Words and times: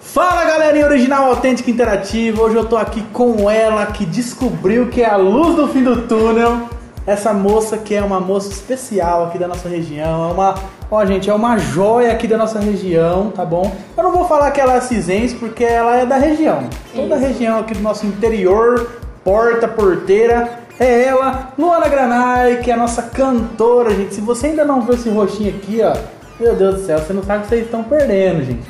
Fala 0.00 0.44
galerinha 0.44 0.86
original 0.86 1.24
autêntica 1.26 1.70
interativa. 1.70 2.42
Hoje 2.42 2.56
eu 2.56 2.64
tô 2.64 2.76
aqui 2.76 3.02
com 3.12 3.50
ela 3.50 3.86
que 3.86 4.04
descobriu 4.04 4.88
que 4.88 5.02
é 5.02 5.08
a 5.08 5.16
luz 5.16 5.56
do 5.56 5.68
fim 5.68 5.82
do 5.82 6.02
túnel. 6.02 6.68
Essa 7.06 7.32
moça 7.32 7.76
que 7.78 7.94
é 7.94 8.02
uma 8.02 8.20
moça 8.20 8.50
especial 8.50 9.26
aqui 9.26 9.38
da 9.38 9.48
nossa 9.48 9.68
região, 9.68 10.30
é 10.30 10.32
uma, 10.32 10.54
ó 10.88 11.04
gente, 11.04 11.28
é 11.28 11.34
uma 11.34 11.58
joia 11.58 12.12
aqui 12.12 12.28
da 12.28 12.38
nossa 12.38 12.60
região, 12.60 13.32
tá 13.32 13.44
bom? 13.44 13.74
Eu 13.96 14.04
não 14.04 14.12
vou 14.12 14.28
falar 14.28 14.52
que 14.52 14.60
ela 14.60 14.74
é 14.76 14.80
cisense 14.80 15.34
porque 15.34 15.64
ela 15.64 15.96
é 15.96 16.06
da 16.06 16.16
região. 16.16 16.68
Toda 16.94 17.16
a 17.16 17.18
região 17.18 17.58
aqui 17.58 17.74
do 17.74 17.80
nosso 17.80 18.06
interior, 18.06 19.00
porta, 19.24 19.66
porteira, 19.66 20.60
é 20.78 21.04
ela, 21.04 21.52
Luana 21.58 21.88
Granai, 21.88 22.58
que 22.58 22.70
é 22.70 22.74
a 22.74 22.76
nossa 22.76 23.02
cantora, 23.02 23.90
gente. 23.90 24.14
Se 24.14 24.20
você 24.20 24.48
ainda 24.48 24.64
não 24.64 24.82
viu 24.82 24.94
esse 24.94 25.08
roxinho 25.08 25.54
aqui, 25.56 25.80
ó, 25.82 25.96
meu 26.38 26.54
Deus 26.54 26.76
do 26.76 26.86
céu, 26.86 26.98
você 26.98 27.12
não 27.12 27.22
sabe 27.22 27.40
o 27.40 27.42
que 27.42 27.48
vocês 27.48 27.64
estão 27.64 27.82
perdendo, 27.82 28.44
gente. 28.44 28.62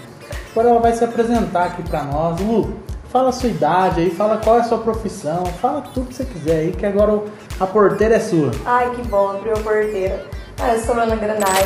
Agora 0.53 0.69
ela 0.69 0.81
vai 0.81 0.93
se 0.93 1.03
apresentar 1.03 1.65
aqui 1.65 1.83
pra 1.83 2.05
nós. 2.05 2.39
Lu, 2.41 2.75
fala 3.11 3.31
a 3.31 3.33
sua 3.33 3.49
idade 3.49 4.03
aí, 4.03 4.11
fala 4.11 4.37
qual 4.37 4.59
é 4.59 4.61
a 4.61 4.65
sua 4.65 4.79
profissão, 4.79 5.47
fala 5.47 5.81
tudo 5.81 6.09
que 6.09 6.15
você 6.15 6.27
quiser 6.27 6.57
aí, 6.57 6.73
que 6.73 6.85
agora 6.85 7.23
a 7.59 7.67
porteira 7.67 8.17
é 8.17 8.21
sua. 8.21 8.51
Ai, 8.67 8.91
que 8.95 9.03
bom, 9.09 9.31
abriu 9.31 9.55
a 9.55 9.61
porteira. 9.61 10.27
Ah, 10.61 10.75
eu 10.75 10.81
sou 10.83 10.95
Luana 10.95 11.17
Granai. 11.17 11.65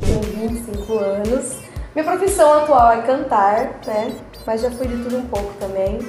Tenho 0.00 0.48
25 0.48 0.98
anos. 0.98 1.56
Minha 1.94 2.04
profissão 2.04 2.52
atual 2.62 2.92
é 2.92 3.02
cantar, 3.02 3.80
né? 3.86 4.12
Mas 4.44 4.60
já 4.60 4.70
fui 4.72 4.88
de 4.88 5.02
tudo 5.04 5.18
um 5.18 5.26
pouco 5.26 5.52
também. 5.60 6.00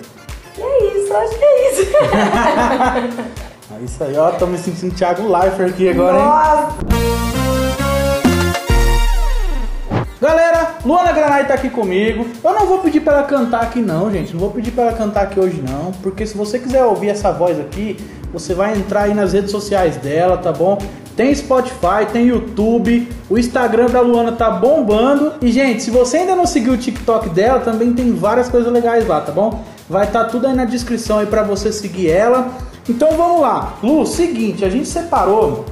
E 0.58 0.62
é 0.62 0.94
isso, 0.95 1.14
acho 1.16 1.38
que 1.38 1.45
é 1.45 1.72
isso. 1.72 1.92
É 3.70 3.84
isso 3.84 4.02
aí, 4.02 4.18
ó, 4.18 4.32
tô 4.32 4.48
me 4.48 4.58
sentindo 4.58 4.95
Thiago 4.95 5.28
Leifert 5.28 5.72
aqui 5.72 5.90
agora, 5.90 6.18
hein? 6.18 6.23
Nossa! 6.23 7.17
Galera, 10.27 10.76
Luana 10.84 11.13
Granai 11.13 11.48
tá 11.48 11.54
aqui 11.54 11.70
comigo. 11.70 12.27
Eu 12.44 12.53
não 12.53 12.66
vou 12.66 12.80
pedir 12.80 13.00
pra 13.00 13.14
ela 13.14 13.23
cantar 13.23 13.61
aqui 13.61 13.80
não, 13.80 14.11
gente. 14.11 14.34
Não 14.34 14.42
vou 14.42 14.52
pedir 14.52 14.72
pra 14.72 14.84
ela 14.84 14.92
cantar 14.92 15.22
aqui 15.22 15.39
hoje 15.39 15.64
não, 15.66 15.94
porque 16.03 16.25
se 16.25 16.36
você 16.36 16.59
quiser 16.59 16.84
ouvir 16.84 17.08
essa 17.08 17.31
voz 17.31 17.58
aqui, 17.58 17.95
você 18.34 18.53
vai 18.53 18.78
entrar 18.78 19.03
aí 19.03 19.14
nas 19.14 19.31
redes 19.31 19.52
sociais 19.52 19.95
dela, 19.95 20.36
tá 20.36 20.52
bom? 20.52 20.80
Tem 21.16 21.34
Spotify, 21.34 22.06
tem 22.11 22.28
YouTube, 22.28 23.08
o 23.30 23.38
Instagram 23.38 23.86
da 23.86 24.02
Luana 24.02 24.34
tá 24.34 24.50
bombando. 24.50 25.36
E 25.42 25.50
gente, 25.50 25.81
se 25.81 25.89
você 25.89 26.17
ainda 26.17 26.36
não 26.36 26.45
seguiu 26.45 26.73
o 26.73 26.78
TikTok 26.78 27.30
dela, 27.30 27.62
também 27.62 27.94
tem 27.94 28.14
várias 28.14 28.50
coisas 28.50 28.69
legais 28.69 29.08
lá, 29.08 29.22
tá 29.22 29.31
bom? 29.31 29.64
Vai 29.89 30.08
estar 30.08 30.25
tá 30.25 30.30
tudo 30.30 30.47
aí 30.47 30.53
na 30.53 30.66
descrição 30.66 31.19
aí 31.19 31.25
para 31.25 31.44
você 31.44 31.72
seguir 31.72 32.09
ela. 32.09 32.50
Então 32.89 33.12
vamos 33.12 33.39
lá. 33.39 33.78
Lu, 33.81 34.06
seguinte, 34.06 34.66
a 34.66 34.69
gente 34.69 34.89
separou 34.89 35.64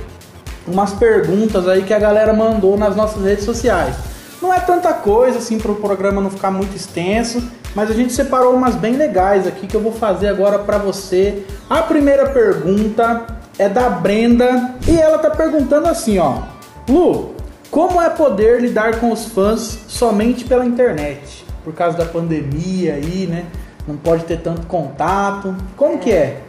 umas 0.66 0.94
perguntas 0.94 1.67
aí 1.67 1.84
que 1.84 1.94
a 1.94 2.00
galera 2.00 2.31
mandou 2.31 2.78
nas 2.78 2.95
nossas 2.95 3.22
redes 3.22 3.44
sociais. 3.44 4.15
Não 4.46 4.54
é 4.54 4.60
tanta 4.60 4.94
coisa 4.94 5.40
assim 5.40 5.58
para 5.58 5.72
o 5.72 5.76
programa 5.76 6.22
não 6.22 6.30
ficar 6.30 6.52
muito 6.52 6.76
extenso, 6.76 7.52
mas 7.74 7.90
a 7.90 7.96
gente 7.96 8.14
separou 8.14 8.54
umas 8.54 8.76
bem 8.76 8.96
legais 8.96 9.48
aqui 9.48 9.66
que 9.66 9.74
eu 9.74 9.82
vou 9.82 9.92
fazer 9.92 10.28
agora 10.28 10.60
para 10.60 10.78
você. 10.78 11.44
A 11.68 11.82
primeira 11.82 12.30
pergunta 12.30 13.26
é 13.58 13.68
da 13.68 13.90
Brenda 13.90 14.76
e 14.88 15.00
ela 15.00 15.18
tá 15.18 15.32
perguntando 15.32 15.88
assim, 15.88 16.20
ó: 16.20 16.44
Lu, 16.88 17.34
como 17.72 18.00
é 18.00 18.08
poder 18.08 18.62
lidar 18.62 19.00
com 19.00 19.12
os 19.12 19.26
fãs 19.26 19.80
somente 19.88 20.46
pela 20.46 20.64
internet? 20.64 21.44
Por 21.64 21.74
causa 21.74 21.98
da 21.98 22.06
pandemia 22.06 22.94
aí, 22.94 23.26
né? 23.26 23.48
Não 23.88 23.98
pode 23.98 24.26
ter 24.26 24.42
tanto 24.42 24.68
contato. 24.68 25.56
Como 25.76 25.96
é. 25.96 25.98
que 25.98 26.12
é? 26.12 26.42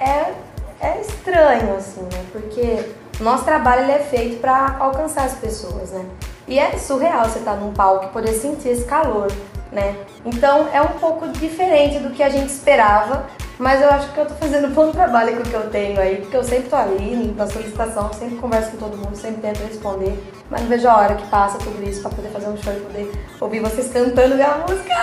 É, 0.00 0.34
é 0.80 1.00
estranho, 1.00 1.76
assim, 1.76 2.02
né? 2.02 2.20
Porque 2.32 2.84
o 3.20 3.22
nosso 3.22 3.44
trabalho 3.44 3.82
ele 3.82 3.92
é 3.92 4.00
feito 4.00 4.40
para 4.40 4.74
alcançar 4.80 5.22
as 5.22 5.34
pessoas, 5.34 5.92
né? 5.92 6.04
E 6.48 6.58
é 6.58 6.78
surreal 6.78 7.26
você 7.26 7.40
estar 7.40 7.52
tá 7.52 7.56
num 7.58 7.74
palco 7.74 8.06
e 8.06 8.08
poder 8.08 8.32
sentir 8.32 8.70
esse 8.70 8.84
calor, 8.84 9.30
né? 9.70 9.94
Então 10.24 10.66
é 10.72 10.80
um 10.80 10.98
pouco 10.98 11.28
diferente 11.28 11.98
do 11.98 12.10
que 12.10 12.22
a 12.22 12.30
gente 12.30 12.48
esperava, 12.48 13.26
mas 13.58 13.82
eu 13.82 13.88
acho 13.90 14.12
que 14.12 14.18
eu 14.20 14.26
tô 14.26 14.34
fazendo 14.34 14.68
um 14.68 14.70
bom 14.70 14.90
trabalho 14.92 15.36
com 15.36 15.42
o 15.42 15.44
que 15.44 15.54
eu 15.54 15.68
tenho 15.70 16.00
aí, 16.00 16.16
porque 16.16 16.36
eu 16.36 16.44
sempre 16.44 16.68
tô 16.68 16.76
ali 16.76 17.34
na 17.36 17.46
solicitação, 17.46 18.12
sempre 18.12 18.36
converso 18.36 18.70
com 18.72 18.76
todo 18.78 18.96
mundo, 18.96 19.16
sempre 19.16 19.40
tento 19.42 19.58
responder, 19.66 20.16
mas 20.48 20.60
não 20.60 20.68
vejo 20.68 20.88
a 20.88 20.96
hora 20.96 21.14
que 21.14 21.26
passa 21.26 21.58
tudo 21.58 21.82
isso 21.82 22.00
pra 22.00 22.10
poder 22.10 22.28
fazer 22.28 22.48
um 22.48 22.56
show 22.56 22.72
e 22.72 22.80
poder 22.80 23.10
ouvir 23.40 23.60
vocês 23.60 23.90
cantando 23.92 24.34
minha 24.34 24.58
música. 24.58 24.94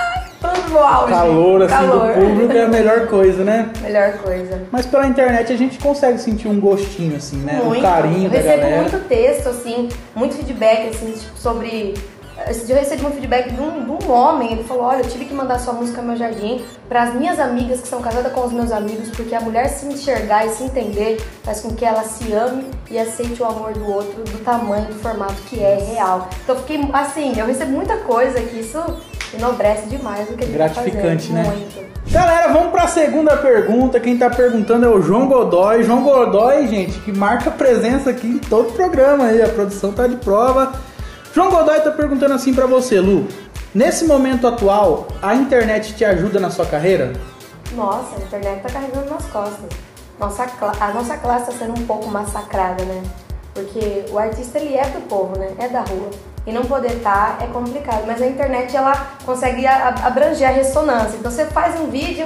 Todo 0.41 0.69
no 0.69 0.77
auge. 0.77 1.11
Calor, 1.13 1.61
assim, 1.63 1.73
Calor. 1.73 2.13
do 2.13 2.21
público 2.21 2.53
é 2.53 2.63
a 2.63 2.67
melhor 2.67 3.07
coisa, 3.07 3.43
né? 3.43 3.71
Melhor 3.81 4.13
coisa. 4.19 4.61
Mas 4.71 4.85
pela 4.85 5.07
internet 5.07 5.51
a 5.51 5.57
gente 5.57 5.79
consegue 5.79 6.19
sentir 6.19 6.47
um 6.47 6.59
gostinho, 6.59 7.15
assim, 7.15 7.37
né? 7.37 7.61
Muito. 7.63 7.79
Um 7.79 7.81
carinho 7.81 8.25
eu 8.25 8.29
da 8.29 8.37
galera. 8.37 8.65
recebo 8.65 8.81
muito 8.81 9.07
texto, 9.07 9.49
assim, 9.49 9.89
muito 10.13 10.35
feedback, 10.35 10.89
assim, 10.89 11.13
tipo, 11.13 11.37
sobre 11.37 11.95
esse 12.49 12.65
dia 12.65 12.75
eu 12.75 12.79
recebi 12.79 13.05
um 13.05 13.11
feedback 13.11 13.51
de 13.51 13.61
um, 13.61 13.83
de 13.85 13.91
um 13.91 14.11
homem. 14.11 14.53
Ele 14.53 14.63
falou: 14.63 14.83
Olha, 14.83 15.01
eu 15.01 15.09
tive 15.09 15.25
que 15.25 15.33
mandar 15.33 15.59
sua 15.59 15.73
música 15.73 16.01
meu 16.01 16.15
jardim 16.15 16.63
para 16.87 17.03
as 17.03 17.13
minhas 17.13 17.39
amigas 17.39 17.81
que 17.81 17.87
são 17.87 18.01
casadas 18.01 18.31
com 18.31 18.45
os 18.45 18.51
meus 18.51 18.71
amigos, 18.71 19.09
porque 19.09 19.33
a 19.33 19.41
mulher 19.41 19.67
se 19.69 19.85
enxergar 19.85 20.45
e 20.45 20.49
se 20.49 20.63
entender 20.63 21.17
faz 21.43 21.61
com 21.61 21.73
que 21.73 21.85
ela 21.85 22.03
se 22.03 22.31
ame 22.33 22.69
e 22.89 22.99
aceite 22.99 23.41
o 23.41 23.45
amor 23.45 23.73
do 23.73 23.89
outro 23.89 24.23
do 24.23 24.43
tamanho, 24.43 24.85
do 24.85 24.95
formato 24.95 25.35
que 25.47 25.63
é 25.63 25.75
real. 25.75 26.29
Então 26.43 26.55
eu 26.55 26.61
fiquei 26.61 26.79
assim: 26.93 27.39
eu 27.39 27.45
recebo 27.45 27.71
muita 27.71 27.97
coisa 27.97 28.41
que 28.41 28.59
isso 28.59 28.79
enobrece 29.33 29.87
demais 29.87 30.29
o 30.29 30.33
que 30.33 30.43
a 30.43 30.47
gente 30.47 30.55
Gratificante, 30.55 31.27
tá 31.29 31.33
né? 31.33 31.43
Muito. 31.43 31.85
Galera, 32.11 32.53
vamos 32.53 32.71
para 32.71 32.83
a 32.83 32.87
segunda 32.87 33.35
pergunta. 33.35 33.99
Quem 33.99 34.17
tá 34.17 34.29
perguntando 34.29 34.85
é 34.85 34.89
o 34.89 35.01
João 35.01 35.27
Godoy. 35.27 35.83
João 35.83 36.03
Godoy, 36.03 36.67
gente, 36.67 36.99
que 36.99 37.11
marca 37.11 37.49
presença 37.49 38.11
aqui 38.11 38.27
em 38.27 38.37
todo 38.37 38.69
o 38.69 38.73
programa 38.73 39.25
aí. 39.25 39.41
A 39.41 39.49
produção 39.49 39.91
tá 39.91 40.05
de 40.05 40.15
prova. 40.17 40.73
João 41.35 41.49
Godoy 41.51 41.81
tá 41.81 41.91
perguntando 41.91 42.33
assim 42.33 42.53
para 42.53 42.65
você, 42.65 42.97
Lu. 42.97 43.27
Nesse 43.73 44.05
momento 44.05 44.47
atual, 44.47 45.05
a 45.21 45.35
internet 45.35 45.93
te 45.93 46.05
ajuda 46.05 46.39
na 46.39 46.49
sua 46.49 46.65
carreira? 46.65 47.11
Nossa, 47.73 48.15
a 48.15 48.19
internet 48.23 48.61
tá 48.61 48.69
carregando 48.69 49.09
nas 49.09 49.25
costas. 49.25 49.69
Nossa, 50.17 50.47
a 50.79 50.93
nossa 50.93 51.17
classe 51.17 51.51
está 51.51 51.65
sendo 51.65 51.77
um 51.77 51.85
pouco 51.85 52.07
massacrada, 52.07 52.85
né? 52.85 53.03
Porque 53.53 54.05
o 54.11 54.17
artista 54.17 54.59
ele 54.59 54.77
é 54.77 54.85
do 54.85 55.01
povo, 55.09 55.37
né? 55.37 55.53
É 55.59 55.67
da 55.67 55.81
rua. 55.81 56.09
E 56.47 56.53
não 56.53 56.63
poder 56.63 56.93
estar 56.93 57.37
tá 57.37 57.43
é 57.43 57.47
complicado. 57.47 58.05
Mas 58.07 58.21
a 58.21 58.27
internet 58.27 58.73
ela 58.73 58.95
consegue 59.25 59.67
abranger 59.67 60.47
a 60.47 60.53
ressonância. 60.53 61.17
Então 61.17 61.29
você 61.29 61.43
faz 61.47 61.77
um 61.81 61.89
vídeo, 61.89 62.25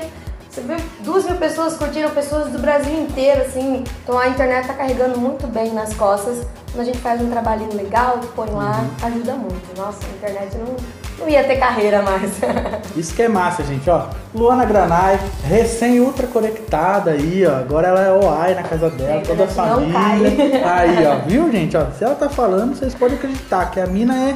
você 0.50 0.62
vê 0.62 0.78
duas 1.02 1.26
mil 1.26 1.36
pessoas 1.36 1.78
curtiram, 1.78 2.10
pessoas 2.10 2.52
do 2.52 2.58
Brasil 2.58 3.04
inteiro, 3.04 3.42
assim. 3.42 3.84
Então 4.04 4.18
a 4.18 4.28
internet 4.28 4.66
tá 4.66 4.74
carregando 4.74 5.20
muito 5.20 5.46
bem 5.46 5.72
nas 5.74 5.94
costas. 5.94 6.44
Quando 6.72 6.82
a 6.82 6.86
gente 6.86 6.98
faz 6.98 7.22
um 7.22 7.30
trabalhinho 7.30 7.76
legal, 7.76 8.20
põe 8.36 8.50
lá, 8.50 8.80
uhum. 8.80 9.08
ajuda 9.08 9.34
muito. 9.34 9.78
Nossa, 9.78 10.00
a 10.04 10.10
internet 10.10 10.58
não, 10.58 10.76
não 11.20 11.30
ia 11.30 11.44
ter 11.44 11.58
carreira 11.58 12.02
mais. 12.02 12.32
Isso 12.98 13.14
que 13.14 13.22
é 13.22 13.28
massa, 13.28 13.64
gente, 13.64 13.88
ó. 13.92 14.08
Luana 14.34 14.66
Granai, 14.66 15.20
recém 15.44 16.00
ultra 16.00 16.26
conectada 16.26 17.12
aí, 17.12 17.46
ó. 17.46 17.58
Agora 17.58 17.90
ela 17.90 18.02
é 18.02 18.12
OAI 18.12 18.56
na 18.56 18.64
casa 18.64 18.90
dela, 18.90 19.22
toda 19.22 19.44
a 19.44 19.48
família. 19.48 19.94
Aí, 20.66 21.06
ó, 21.06 21.16
viu, 21.28 21.52
gente? 21.52 21.78
Ó, 21.78 21.86
se 21.92 22.04
ela 22.04 22.16
tá 22.16 22.30
falando, 22.30 22.76
vocês 22.76 22.96
podem 22.96 23.18
acreditar 23.18 23.70
que 23.70 23.80
a 23.80 23.86
mina 23.86 24.16
é 24.16 24.36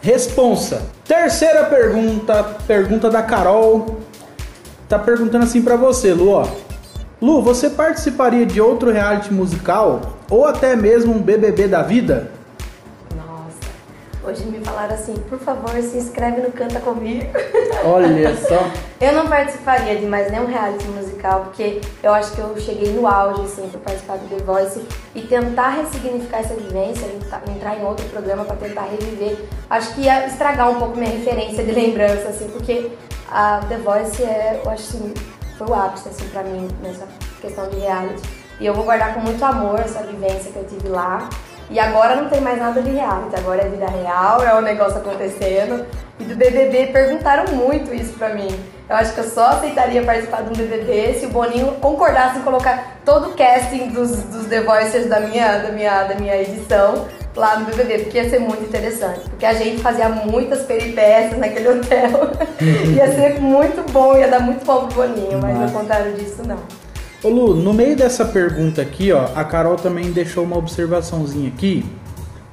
responsa. 0.00 0.82
Terceira 1.04 1.64
pergunta, 1.64 2.56
pergunta 2.66 3.08
da 3.10 3.22
Carol 3.22 4.07
tá 4.88 4.98
perguntando 4.98 5.44
assim 5.44 5.62
para 5.62 5.76
você, 5.76 6.14
Lu, 6.14 6.30
ó. 6.30 6.48
Lu, 7.20 7.42
você 7.42 7.68
participaria 7.68 8.46
de 8.46 8.60
outro 8.60 8.90
reality 8.90 9.32
musical 9.34 10.00
ou 10.30 10.46
até 10.46 10.76
mesmo 10.76 11.14
um 11.14 11.20
BBB 11.20 11.66
da 11.66 11.82
vida? 11.82 12.30
Nossa, 13.16 13.58
hoje 14.24 14.46
me 14.46 14.60
falaram 14.60 14.94
assim, 14.94 15.14
por 15.28 15.38
favor, 15.40 15.70
se 15.82 15.98
inscreve 15.98 16.40
no 16.40 16.52
Canta 16.52 16.78
Comigo. 16.78 17.26
Olha 17.84 18.36
só. 18.36 18.70
eu 19.00 19.12
não 19.12 19.26
participaria 19.26 19.96
de 19.96 20.06
mais 20.06 20.30
nenhum 20.30 20.46
reality 20.46 20.86
musical, 20.88 21.42
porque 21.46 21.80
eu 22.02 22.14
acho 22.14 22.32
que 22.32 22.38
eu 22.38 22.56
cheguei 22.58 22.92
no 22.92 23.06
auge, 23.06 23.42
assim, 23.42 23.68
pra 23.68 23.80
participar 23.80 24.18
do 24.18 24.28
The 24.28 24.42
Voice 24.44 24.80
e 25.14 25.22
tentar 25.22 25.70
ressignificar 25.70 26.38
essa 26.38 26.54
vivência, 26.54 27.06
entrar 27.52 27.78
em 27.78 27.84
outro 27.84 28.06
programa 28.10 28.44
para 28.44 28.56
tentar 28.56 28.82
reviver. 28.82 29.36
Acho 29.68 29.92
que 29.94 30.02
ia 30.02 30.26
estragar 30.26 30.70
um 30.70 30.76
pouco 30.76 30.96
minha 30.96 31.10
referência 31.10 31.64
de 31.64 31.72
lembrança, 31.72 32.28
assim, 32.28 32.48
porque 32.48 32.92
a 33.30 33.60
The 33.68 33.76
Voice 33.78 34.22
é, 34.22 34.60
eu 34.64 34.70
acho 34.70 34.82
assim, 34.82 35.14
foi 35.56 35.66
o 35.66 35.74
ápice 35.74 36.08
assim 36.08 36.28
para 36.28 36.42
mim 36.42 36.68
nessa 36.82 37.06
questão 37.40 37.68
de 37.68 37.78
reality. 37.78 38.22
E 38.60 38.66
eu 38.66 38.74
vou 38.74 38.84
guardar 38.84 39.14
com 39.14 39.20
muito 39.20 39.44
amor 39.44 39.80
essa 39.80 40.02
vivência 40.02 40.50
que 40.50 40.58
eu 40.58 40.64
tive 40.64 40.88
lá. 40.88 41.28
E 41.70 41.78
agora 41.78 42.16
não 42.16 42.30
tem 42.30 42.40
mais 42.40 42.58
nada 42.58 42.80
de 42.80 42.90
reality, 42.90 43.36
agora 43.36 43.62
é 43.62 43.68
vida 43.68 43.86
real, 43.86 44.42
é 44.42 44.54
o 44.54 44.58
um 44.58 44.62
negócio 44.62 44.98
acontecendo. 44.98 45.86
E 46.18 46.24
do 46.24 46.34
BBB 46.34 46.86
perguntaram 46.86 47.52
muito 47.54 47.94
isso 47.94 48.14
pra 48.14 48.30
mim. 48.30 48.48
Eu 48.88 48.96
acho 48.96 49.12
que 49.12 49.20
eu 49.20 49.28
só 49.28 49.48
aceitaria 49.48 50.02
participar 50.02 50.42
de 50.42 50.48
um 50.48 50.52
BBB 50.52 51.18
se 51.20 51.26
o 51.26 51.28
Boninho 51.28 51.72
concordasse 51.72 52.38
em 52.38 52.42
colocar 52.42 52.98
todo 53.04 53.28
o 53.28 53.34
casting 53.34 53.88
dos, 53.90 54.22
dos 54.24 54.46
The 54.46 54.62
Voicers 54.62 55.08
da 55.08 55.20
minha, 55.20 55.58
da, 55.58 55.70
minha, 55.70 56.04
da 56.04 56.14
minha 56.14 56.36
edição 56.40 57.06
lá 57.38 57.60
no 57.60 57.66
BBB, 57.66 58.00
porque 58.00 58.18
ia 58.18 58.28
ser 58.28 58.40
muito 58.40 58.64
interessante. 58.64 59.20
Porque 59.30 59.46
a 59.46 59.54
gente 59.54 59.80
fazia 59.80 60.08
muitas 60.08 60.62
peripécias 60.62 61.38
naquele 61.38 61.68
hotel. 61.78 62.32
ia 62.94 63.14
ser 63.14 63.40
muito 63.40 63.90
bom, 63.92 64.16
ia 64.16 64.28
dar 64.28 64.40
muito 64.40 64.64
bom 64.66 64.86
pro 64.88 65.06
Boninho, 65.06 65.38
mas 65.40 65.62
ao 65.62 65.80
contrário 65.80 66.12
disso, 66.14 66.42
não. 66.46 66.58
Ô 67.22 67.28
Lu, 67.28 67.54
no 67.54 67.72
meio 67.72 67.96
dessa 67.96 68.24
pergunta 68.24 68.82
aqui, 68.82 69.12
ó, 69.12 69.28
a 69.34 69.44
Carol 69.44 69.76
também 69.76 70.12
deixou 70.12 70.44
uma 70.44 70.56
observaçãozinha 70.56 71.48
aqui. 71.48 71.84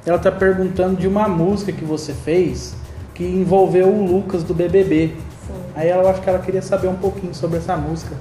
ela 0.06 0.18
tá 0.18 0.32
perguntando 0.32 0.96
de 0.96 1.08
uma 1.08 1.28
música 1.28 1.72
que 1.72 1.84
você 1.84 2.14
fez 2.14 2.76
que 3.14 3.24
envolveu 3.24 3.88
o 3.88 4.06
Lucas 4.06 4.44
do 4.44 4.54
BBB. 4.54 5.16
Sim. 5.48 5.54
Aí 5.76 5.88
ela 5.88 6.10
acho 6.10 6.22
que 6.22 6.30
ela 6.30 6.40
queria 6.40 6.62
saber 6.62 6.88
um 6.88 6.96
pouquinho 6.96 7.34
sobre 7.34 7.58
essa 7.58 7.76
música. 7.76 8.16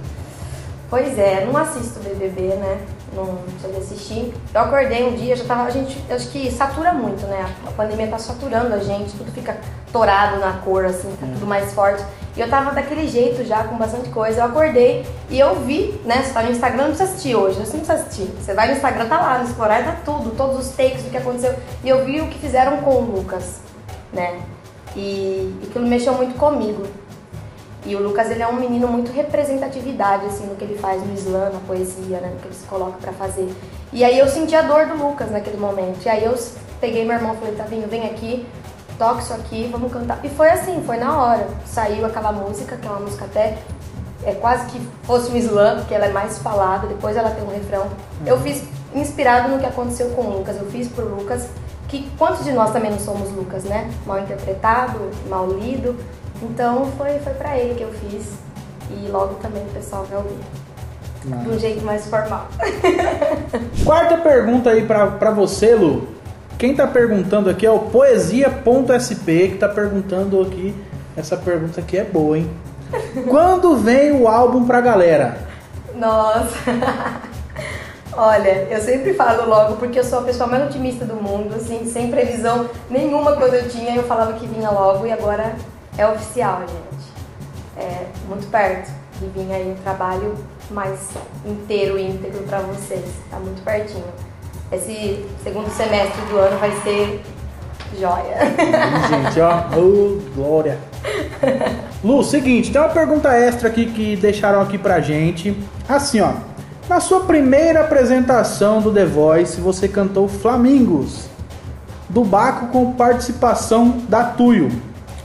Pois 0.88 1.18
é, 1.18 1.44
não 1.44 1.56
assisto 1.56 1.98
BBB, 2.00 2.54
né? 2.54 2.78
Não 3.14 3.38
sou 3.60 3.70
de 3.70 3.78
assistir. 3.78 4.34
Eu 4.52 4.60
acordei 4.60 5.04
um 5.04 5.14
dia, 5.14 5.36
já 5.36 5.44
tava. 5.44 5.64
A 5.64 5.70
gente, 5.70 5.96
acho 6.10 6.28
que 6.30 6.50
satura 6.50 6.92
muito, 6.92 7.24
né? 7.26 7.46
A 7.66 7.70
pandemia 7.70 8.08
tá 8.08 8.18
saturando 8.18 8.74
a 8.74 8.78
gente, 8.78 9.16
tudo 9.16 9.30
fica 9.32 9.56
torado 9.92 10.40
na 10.40 10.54
cor, 10.54 10.84
assim, 10.84 11.14
tá 11.20 11.26
tudo 11.26 11.46
mais 11.46 11.72
forte. 11.72 12.04
E 12.36 12.40
eu 12.40 12.50
tava 12.50 12.72
daquele 12.72 13.06
jeito 13.06 13.44
já, 13.44 13.62
com 13.64 13.76
bastante 13.76 14.08
coisa. 14.08 14.40
Eu 14.40 14.46
acordei 14.46 15.06
e 15.30 15.38
eu 15.38 15.54
vi, 15.60 16.00
né? 16.04 16.22
Você 16.22 16.32
tá 16.32 16.42
no 16.42 16.50
Instagram, 16.50 16.82
não 16.82 16.88
precisa 16.88 17.10
assistir 17.10 17.36
hoje, 17.36 17.60
você 17.60 17.76
não 17.76 17.84
precisa 17.84 17.94
assistir. 17.94 18.34
Você 18.40 18.54
vai 18.54 18.66
no 18.68 18.74
Instagram, 18.74 19.06
tá 19.06 19.20
lá, 19.20 19.38
no 19.38 19.44
Explorar, 19.44 19.84
tá 19.84 19.96
tudo, 20.04 20.36
todos 20.36 20.66
os 20.66 20.74
takes 20.74 21.04
do 21.04 21.10
que 21.10 21.16
aconteceu. 21.16 21.54
E 21.84 21.88
eu 21.88 22.04
vi 22.04 22.20
o 22.20 22.26
que 22.26 22.38
fizeram 22.38 22.78
com 22.78 22.90
o 22.90 23.00
Lucas, 23.16 23.60
né? 24.12 24.40
E 24.96 25.54
aquilo 25.68 25.86
mexeu 25.86 26.14
muito 26.14 26.36
comigo. 26.36 26.84
E 27.84 27.94
o 27.94 28.02
Lucas, 28.02 28.30
ele 28.30 28.42
é 28.42 28.48
um 28.48 28.58
menino 28.58 28.88
muito 28.88 29.12
representatividade, 29.12 30.26
assim, 30.26 30.46
no 30.46 30.54
que 30.54 30.64
ele 30.64 30.78
faz 30.78 31.04
no 31.06 31.12
slam, 31.14 31.52
na 31.52 31.60
poesia, 31.66 32.18
né, 32.20 32.30
no 32.32 32.40
que 32.40 32.46
ele 32.46 32.54
se 32.54 32.64
coloca 32.66 32.96
para 32.98 33.12
fazer. 33.12 33.54
E 33.92 34.02
aí 34.02 34.18
eu 34.18 34.26
senti 34.26 34.54
a 34.56 34.62
dor 34.62 34.86
do 34.86 34.96
Lucas 34.96 35.30
naquele 35.30 35.58
momento. 35.58 36.04
E 36.04 36.08
aí 36.08 36.24
eu 36.24 36.34
peguei 36.80 37.04
meu 37.04 37.16
irmão 37.16 37.34
e 37.34 37.36
falei, 37.36 37.54
Tavinho, 37.54 37.86
vem 37.88 38.06
aqui, 38.06 38.46
toca 38.98 39.20
isso 39.20 39.34
aqui, 39.34 39.68
vamos 39.70 39.92
cantar. 39.92 40.18
E 40.24 40.28
foi 40.30 40.48
assim, 40.48 40.82
foi 40.86 40.96
na 40.96 41.22
hora. 41.22 41.46
Saiu 41.66 42.06
aquela 42.06 42.32
música, 42.32 42.76
que 42.76 42.86
é 42.86 42.90
uma 42.90 43.00
música 43.00 43.26
até 43.26 43.58
é 44.24 44.32
quase 44.32 44.66
que 44.66 44.80
fosse 45.02 45.30
um 45.30 45.36
slam, 45.36 45.76
porque 45.78 45.94
ela 45.94 46.06
é 46.06 46.12
mais 46.12 46.38
falada, 46.38 46.86
depois 46.86 47.16
ela 47.16 47.30
tem 47.30 47.44
um 47.44 47.50
refrão. 47.50 47.86
Eu 48.24 48.40
fiz 48.40 48.62
inspirado 48.94 49.48
no 49.48 49.58
que 49.58 49.66
aconteceu 49.66 50.10
com 50.10 50.22
o 50.22 50.38
Lucas, 50.38 50.56
eu 50.56 50.66
fiz 50.66 50.88
pro 50.88 51.06
Lucas, 51.06 51.46
que 51.88 52.10
quantos 52.16 52.44
de 52.44 52.52
nós 52.52 52.72
também 52.72 52.90
não 52.90 52.98
somos 52.98 53.30
Lucas, 53.32 53.64
né? 53.64 53.90
Mal 54.06 54.20
interpretado, 54.20 54.98
mal 55.28 55.46
lido. 55.48 55.94
Então 56.42 56.86
foi, 56.98 57.18
foi 57.18 57.34
pra 57.34 57.58
ele 57.58 57.74
que 57.74 57.82
eu 57.82 57.92
fiz. 57.92 58.32
E 58.90 59.08
logo 59.08 59.34
também 59.36 59.62
o 59.62 59.70
pessoal 59.70 60.04
vai 60.04 60.18
ouvir. 60.18 60.38
De 61.24 61.48
um 61.48 61.58
jeito 61.58 61.84
mais 61.84 62.06
formal. 62.06 62.48
Quarta 63.84 64.18
pergunta 64.18 64.70
aí 64.70 64.84
pra, 64.84 65.06
pra 65.06 65.30
você, 65.30 65.74
Lu. 65.74 66.08
Quem 66.58 66.74
tá 66.74 66.86
perguntando 66.86 67.48
aqui 67.48 67.64
é 67.66 67.70
o 67.70 67.78
Poesia.sp 67.78 69.48
que 69.48 69.56
tá 69.58 69.68
perguntando 69.68 70.40
aqui. 70.42 70.74
Essa 71.16 71.36
pergunta 71.36 71.80
aqui 71.80 71.96
é 71.96 72.04
boa, 72.04 72.36
hein? 72.38 72.50
Quando 73.28 73.76
vem 73.76 74.12
o 74.12 74.28
álbum 74.28 74.66
pra 74.66 74.80
galera? 74.80 75.38
Nossa! 75.94 76.58
Olha, 78.16 78.68
eu 78.70 78.80
sempre 78.80 79.12
falo 79.14 79.48
logo 79.48 79.76
porque 79.76 79.98
eu 79.98 80.04
sou 80.04 80.20
a 80.20 80.22
pessoa 80.22 80.48
mais 80.48 80.64
otimista 80.66 81.04
do 81.04 81.16
mundo, 81.16 81.54
assim, 81.56 81.84
sem 81.84 82.10
previsão 82.10 82.68
nenhuma 82.88 83.32
quando 83.32 83.54
eu 83.54 83.68
tinha, 83.68 83.96
eu 83.96 84.04
falava 84.04 84.34
que 84.34 84.46
vinha 84.46 84.70
logo 84.70 85.04
e 85.04 85.10
agora 85.10 85.56
é 85.96 86.06
oficial, 86.06 86.60
gente. 86.60 87.04
É 87.76 88.06
muito 88.28 88.48
perto 88.50 88.90
de 89.20 89.26
vir 89.28 89.52
aí 89.52 89.70
um 89.70 89.82
trabalho 89.82 90.34
mais 90.70 91.10
inteiro, 91.44 91.98
íntegro 91.98 92.42
para 92.44 92.60
vocês. 92.60 93.04
Tá 93.30 93.38
muito 93.38 93.62
pertinho. 93.62 94.04
Esse 94.72 95.24
segundo 95.42 95.70
semestre 95.70 96.20
do 96.30 96.38
ano 96.38 96.58
vai 96.58 96.70
ser 96.82 97.22
joia. 97.98 98.38
Gente, 99.08 99.40
ó, 99.40 99.64
oh, 99.78 100.20
glória. 100.34 100.78
Lu, 102.02 102.22
seguinte, 102.22 102.72
tem 102.72 102.80
uma 102.80 102.90
pergunta 102.90 103.32
extra 103.32 103.68
aqui 103.68 103.86
que 103.86 104.16
deixaram 104.16 104.60
aqui 104.60 104.78
pra 104.78 105.00
gente. 105.00 105.56
Assim, 105.88 106.20
ó. 106.20 106.32
Na 106.88 107.00
sua 107.00 107.20
primeira 107.20 107.80
apresentação 107.80 108.82
do 108.82 108.92
The 108.92 109.06
Voice, 109.06 109.60
você 109.60 109.88
cantou 109.88 110.28
Flamingos, 110.28 111.28
do 112.10 112.22
Baco 112.22 112.66
com 112.66 112.92
participação 112.92 114.02
da 114.08 114.24
Tuyo. 114.24 114.70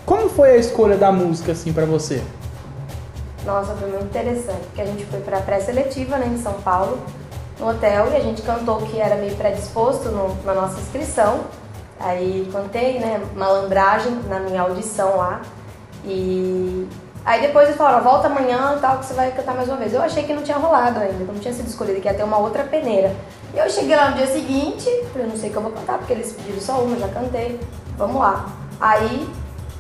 Como 0.10 0.28
foi 0.28 0.54
a 0.54 0.58
escolha 0.58 0.98
da 0.98 1.12
música 1.12 1.52
assim 1.52 1.72
para 1.72 1.86
você? 1.86 2.20
Nossa, 3.46 3.76
foi 3.76 3.92
muito 3.92 4.06
interessante, 4.06 4.62
porque 4.62 4.82
a 4.82 4.86
gente 4.86 5.06
foi 5.06 5.20
para 5.20 5.40
pré-seletiva, 5.42 6.18
né, 6.18 6.26
em 6.26 6.40
São 6.40 6.54
Paulo, 6.54 6.98
no 7.60 7.70
hotel, 7.70 8.08
e 8.12 8.16
a 8.16 8.20
gente 8.20 8.42
cantou 8.42 8.78
que 8.78 9.00
era 9.00 9.18
meio 9.18 9.36
predisposto 9.36 10.10
no, 10.10 10.36
na 10.44 10.56
nossa 10.56 10.80
inscrição. 10.80 11.42
Aí 12.00 12.50
cantei, 12.52 12.98
né, 12.98 13.22
malandragem 13.36 14.20
na 14.28 14.40
minha 14.40 14.64
audição 14.64 15.16
lá. 15.16 15.44
E 16.04 16.88
aí 17.24 17.44
depois 17.44 17.68
eles 17.68 17.78
falaram, 17.78 18.04
volta 18.04 18.30
amanhã 18.30 18.78
e 18.78 18.80
tal, 18.80 18.98
que 18.98 19.06
você 19.06 19.14
vai 19.14 19.30
cantar 19.30 19.54
mais 19.54 19.68
uma 19.68 19.78
vez. 19.78 19.94
Eu 19.94 20.02
achei 20.02 20.24
que 20.24 20.34
não 20.34 20.42
tinha 20.42 20.58
rolado 20.58 21.02
ainda, 21.02 21.24
não 21.24 21.40
tinha 21.40 21.54
sido 21.54 21.68
escolhido, 21.68 22.02
que 22.02 22.08
ia 22.08 22.16
ter 22.16 22.24
uma 22.24 22.40
outra 22.40 22.64
peneira. 22.64 23.16
E 23.54 23.60
eu 23.60 23.70
cheguei 23.70 23.96
lá 23.96 24.10
no 24.10 24.18
dia 24.18 24.26
seguinte, 24.26 24.90
falei, 25.14 25.28
não 25.28 25.38
sei 25.38 25.50
o 25.50 25.52
que 25.52 25.58
eu 25.60 25.62
vou 25.62 25.72
cantar, 25.72 26.00
porque 26.00 26.14
eles 26.14 26.32
pediram 26.32 26.60
só 26.60 26.82
uma, 26.82 26.98
já 26.98 27.10
cantei, 27.10 27.60
vamos 27.96 28.20
lá. 28.20 28.50
Aí 28.82 29.30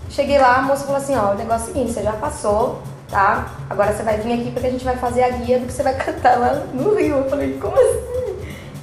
cheguei 0.09 0.37
lá, 0.37 0.57
a 0.57 0.61
moça 0.61 0.85
falou 0.85 0.97
assim, 0.97 1.15
ó, 1.15 1.31
o 1.31 1.35
negócio 1.35 1.67
é 1.67 1.71
o 1.71 1.73
seguinte, 1.73 1.93
você 1.93 2.03
já 2.03 2.13
passou, 2.13 2.81
tá? 3.09 3.47
Agora 3.69 3.93
você 3.93 4.03
vai 4.03 4.17
vir 4.17 4.33
aqui 4.33 4.51
porque 4.51 4.67
a 4.67 4.71
gente 4.71 4.85
vai 4.85 4.97
fazer 4.97 5.23
a 5.23 5.29
guia 5.29 5.59
do 5.59 5.65
que 5.65 5.73
você 5.73 5.83
vai 5.83 5.93
cantar 5.97 6.39
lá 6.39 6.53
no 6.73 6.95
Rio. 6.95 7.17
Eu 7.17 7.29
falei, 7.29 7.57
como 7.59 7.75
assim? 7.75 8.19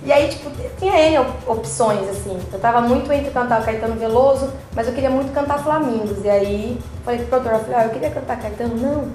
E 0.05 0.13
aí, 0.13 0.29
tipo, 0.29 0.49
tinha 0.79 0.97
N 1.11 1.27
opções, 1.49 2.09
assim. 2.09 2.39
Eu 2.53 2.61
tava 2.61 2.81
muito 2.81 3.13
entre 3.13 3.31
cantar 3.33 3.65
Caetano 3.65 3.97
Veloso, 3.97 4.53
mas 4.73 4.87
eu 4.87 4.95
queria 4.95 5.11
muito 5.11 5.33
cantar 5.33 5.59
Flamingos. 5.59 6.25
E 6.25 6.31
aí, 6.31 6.79
falei 7.05 7.19
pro 7.21 7.29
produtor, 7.29 7.55
eu 7.55 7.61
falei, 7.65 7.75
ah, 7.77 7.85
eu 7.87 7.91
queria 7.91 8.11
cantar 8.11 8.39
Caetano. 8.39 8.77
Não. 8.77 9.09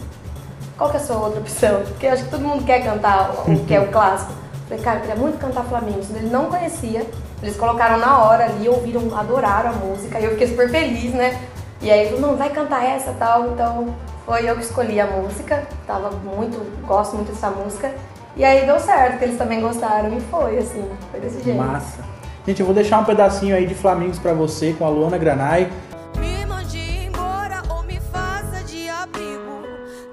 Qual 0.77 0.89
que 0.89 0.97
é 0.97 0.99
a 0.99 1.03
sua 1.03 1.15
outra 1.17 1.39
opção? 1.39 1.81
Porque 1.83 2.07
eu 2.07 2.11
acho 2.11 2.25
que 2.25 2.29
todo 2.29 2.41
mundo 2.41 2.65
quer 2.65 2.83
cantar 2.83 3.31
o 3.47 3.65
que 3.65 3.73
é 3.73 3.79
o 3.79 3.87
clássico. 3.87 4.33
Eu 4.33 4.67
falei, 4.67 4.83
cara, 4.83 4.97
eu 4.97 5.01
queria 5.01 5.15
muito 5.15 5.37
cantar 5.37 5.63
Flamingos. 5.63 6.09
Ele 6.09 6.29
não 6.29 6.47
conhecia. 6.47 7.05
Eles 7.41 7.55
colocaram 7.55 7.97
na 7.97 8.23
hora 8.23 8.43
ali, 8.43 8.67
ouviram, 8.67 9.17
adoraram 9.17 9.69
a 9.69 9.73
música. 9.73 10.19
E 10.19 10.25
eu 10.25 10.31
fiquei 10.31 10.47
super 10.47 10.69
feliz, 10.69 11.13
né? 11.13 11.39
E 11.81 11.89
aí, 11.89 12.01
ele 12.01 12.15
falou, 12.15 12.31
não, 12.31 12.37
vai 12.37 12.49
cantar 12.49 12.85
essa 12.85 13.13
tal. 13.17 13.47
Então, 13.47 13.95
foi 14.25 14.49
eu 14.49 14.55
que 14.55 14.63
escolhi 14.63 14.99
a 14.99 15.07
música. 15.07 15.67
Tava 15.87 16.11
muito, 16.11 16.57
gosto 16.85 17.15
muito 17.15 17.31
dessa 17.31 17.49
música. 17.49 17.93
E 18.35 18.45
aí 18.45 18.65
deu 18.65 18.79
certo, 18.79 19.17
que 19.17 19.25
eles 19.25 19.37
também 19.37 19.59
gostaram 19.59 20.15
e 20.15 20.21
foi, 20.21 20.57
assim, 20.57 20.89
foi 21.11 21.19
desse 21.19 21.43
jeito. 21.43 21.57
Massa. 21.57 22.01
Gente, 22.47 22.61
eu 22.61 22.65
vou 22.65 22.73
deixar 22.73 22.99
um 22.99 23.03
pedacinho 23.03 23.55
aí 23.55 23.67
de 23.67 23.75
Flamingos 23.75 24.17
para 24.17 24.33
você 24.33 24.73
com 24.73 24.85
a 24.85 24.89
Luana 24.89 25.17
Granai. 25.17 25.69
Me 26.17 26.45
mande 26.45 26.79
embora 27.05 27.61
ou 27.69 27.83
me 27.83 27.99
faça 27.99 28.63
de 28.63 28.87
abrigo. 28.87 29.63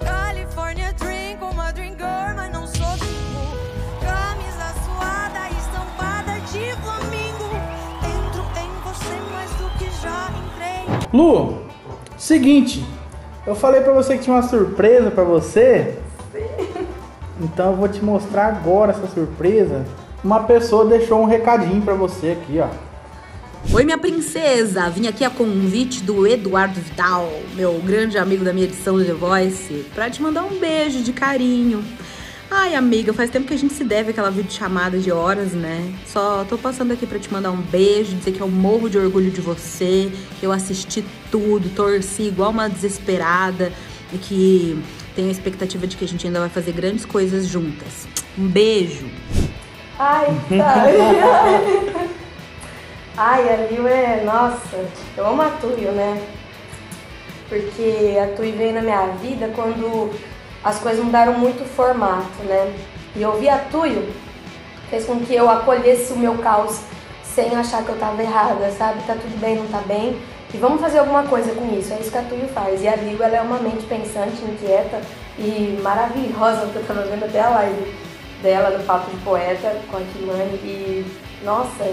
California 0.04 0.92
Dream 0.94 1.36
com 1.38 1.46
uma 1.46 1.70
Dream 1.70 1.92
Girl, 1.92 2.34
mas 2.34 2.52
não 2.52 2.66
sou 2.66 2.90
bingo. 2.96 3.56
Camisa 4.00 4.74
suada, 4.84 5.48
estampada 5.56 6.40
de 6.50 6.72
flamingo. 6.82 7.54
Entro 8.02 8.42
em 8.60 8.70
você 8.82 9.14
mais 9.32 9.50
do 9.52 9.70
que 9.78 9.90
já 10.02 10.28
entrei. 10.28 11.08
Lu, 11.12 11.67
seguinte, 12.28 12.84
eu 13.46 13.54
falei 13.54 13.80
para 13.80 13.92
você 13.94 14.18
que 14.18 14.24
tinha 14.24 14.36
uma 14.36 14.42
surpresa 14.42 15.10
para 15.10 15.24
você. 15.24 15.94
Então 17.40 17.70
eu 17.70 17.76
vou 17.76 17.88
te 17.88 18.04
mostrar 18.04 18.48
agora 18.48 18.92
essa 18.92 19.06
surpresa. 19.06 19.86
Uma 20.22 20.40
pessoa 20.40 20.84
deixou 20.84 21.22
um 21.22 21.24
recadinho 21.24 21.80
para 21.80 21.94
você 21.94 22.32
aqui, 22.32 22.58
ó. 22.60 22.68
Oi, 23.72 23.82
minha 23.82 23.96
princesa! 23.96 24.90
Vim 24.90 25.06
aqui 25.06 25.24
a 25.24 25.30
convite 25.30 26.02
do 26.02 26.26
Eduardo 26.26 26.78
Vidal, 26.78 27.30
meu 27.54 27.80
grande 27.84 28.18
amigo 28.18 28.44
da 28.44 28.52
minha 28.52 28.66
edição 28.66 28.98
do 28.98 29.04
The 29.04 29.14
Voice, 29.14 29.86
pra 29.94 30.10
te 30.10 30.20
mandar 30.20 30.44
um 30.44 30.58
beijo 30.58 31.02
de 31.02 31.12
carinho. 31.14 31.82
Ai, 32.50 32.74
amiga, 32.74 33.12
faz 33.12 33.28
tempo 33.28 33.46
que 33.46 33.52
a 33.52 33.58
gente 33.58 33.74
se 33.74 33.84
deve 33.84 34.10
aquela 34.10 34.30
videochamada 34.30 34.98
de 34.98 35.12
horas, 35.12 35.52
né? 35.52 35.92
Só 36.06 36.44
tô 36.48 36.56
passando 36.56 36.92
aqui 36.92 37.06
pra 37.06 37.18
te 37.18 37.30
mandar 37.30 37.50
um 37.50 37.60
beijo, 37.60 38.16
dizer 38.16 38.32
que 38.32 38.40
eu 38.40 38.48
morro 38.48 38.88
de 38.88 38.96
orgulho 38.96 39.30
de 39.30 39.40
você, 39.42 40.10
que 40.40 40.46
eu 40.46 40.50
assisti 40.50 41.04
tudo, 41.30 41.68
torci 41.74 42.22
igual 42.22 42.50
uma 42.50 42.66
desesperada 42.68 43.70
e 44.14 44.16
que 44.16 44.82
tenho 45.14 45.28
a 45.28 45.30
expectativa 45.30 45.86
de 45.86 45.96
que 45.96 46.04
a 46.06 46.08
gente 46.08 46.26
ainda 46.26 46.40
vai 46.40 46.48
fazer 46.48 46.72
grandes 46.72 47.04
coisas 47.04 47.46
juntas. 47.46 48.08
Um 48.38 48.48
beijo! 48.48 49.06
Ai, 49.98 50.28
ai. 50.50 52.08
Ai, 53.20 53.52
a 53.52 53.66
Lil 53.66 53.86
é. 53.88 54.22
Nossa, 54.24 54.86
eu 55.16 55.26
amo 55.26 55.42
a 55.42 55.50
Tuyo, 55.50 55.90
né? 55.90 56.22
Porque 57.48 58.16
a 58.22 58.28
Tuyo 58.36 58.56
veio 58.56 58.74
na 58.74 58.80
minha 58.80 59.06
vida 59.20 59.50
quando 59.56 60.12
as 60.62 60.78
coisas 60.78 61.04
mudaram 61.04 61.34
muito 61.34 61.62
o 61.62 61.66
formato, 61.66 62.42
né? 62.44 62.74
E 63.14 63.24
ouvir 63.24 63.48
a 63.48 63.58
Tuyo 63.58 64.12
fez 64.90 65.04
com 65.04 65.20
que 65.20 65.34
eu 65.34 65.48
acolhesse 65.48 66.12
o 66.12 66.18
meu 66.18 66.38
caos 66.38 66.80
sem 67.22 67.54
achar 67.54 67.84
que 67.84 67.90
eu 67.90 67.98
tava 67.98 68.22
errada, 68.22 68.70
sabe? 68.70 69.02
Tá 69.06 69.14
tudo 69.14 69.38
bem, 69.40 69.56
não 69.56 69.66
tá 69.66 69.80
bem. 69.86 70.18
E 70.52 70.56
vamos 70.56 70.80
fazer 70.80 70.98
alguma 70.98 71.24
coisa 71.24 71.52
com 71.54 71.78
isso. 71.78 71.92
É 71.92 72.00
isso 72.00 72.10
que 72.10 72.18
a 72.18 72.22
Tuyo 72.22 72.48
faz. 72.48 72.82
E 72.82 72.88
a 72.88 72.96
Lil, 72.96 73.22
ela 73.22 73.36
é 73.36 73.40
uma 73.40 73.58
mente 73.58 73.84
pensante, 73.84 74.42
inquieta 74.42 75.00
e 75.38 75.78
maravilhosa, 75.82 76.66
que 76.66 76.76
eu 76.76 76.86
tava 76.86 77.02
vendo 77.02 77.24
até 77.24 77.40
a 77.40 77.50
live 77.50 77.94
dela 78.42 78.76
no 78.76 78.82
Papo 78.84 79.10
de 79.10 79.16
Poeta 79.18 79.76
com 79.90 79.98
a 79.98 80.00
Kilane. 80.00 80.54
E, 80.64 81.06
nossa, 81.44 81.84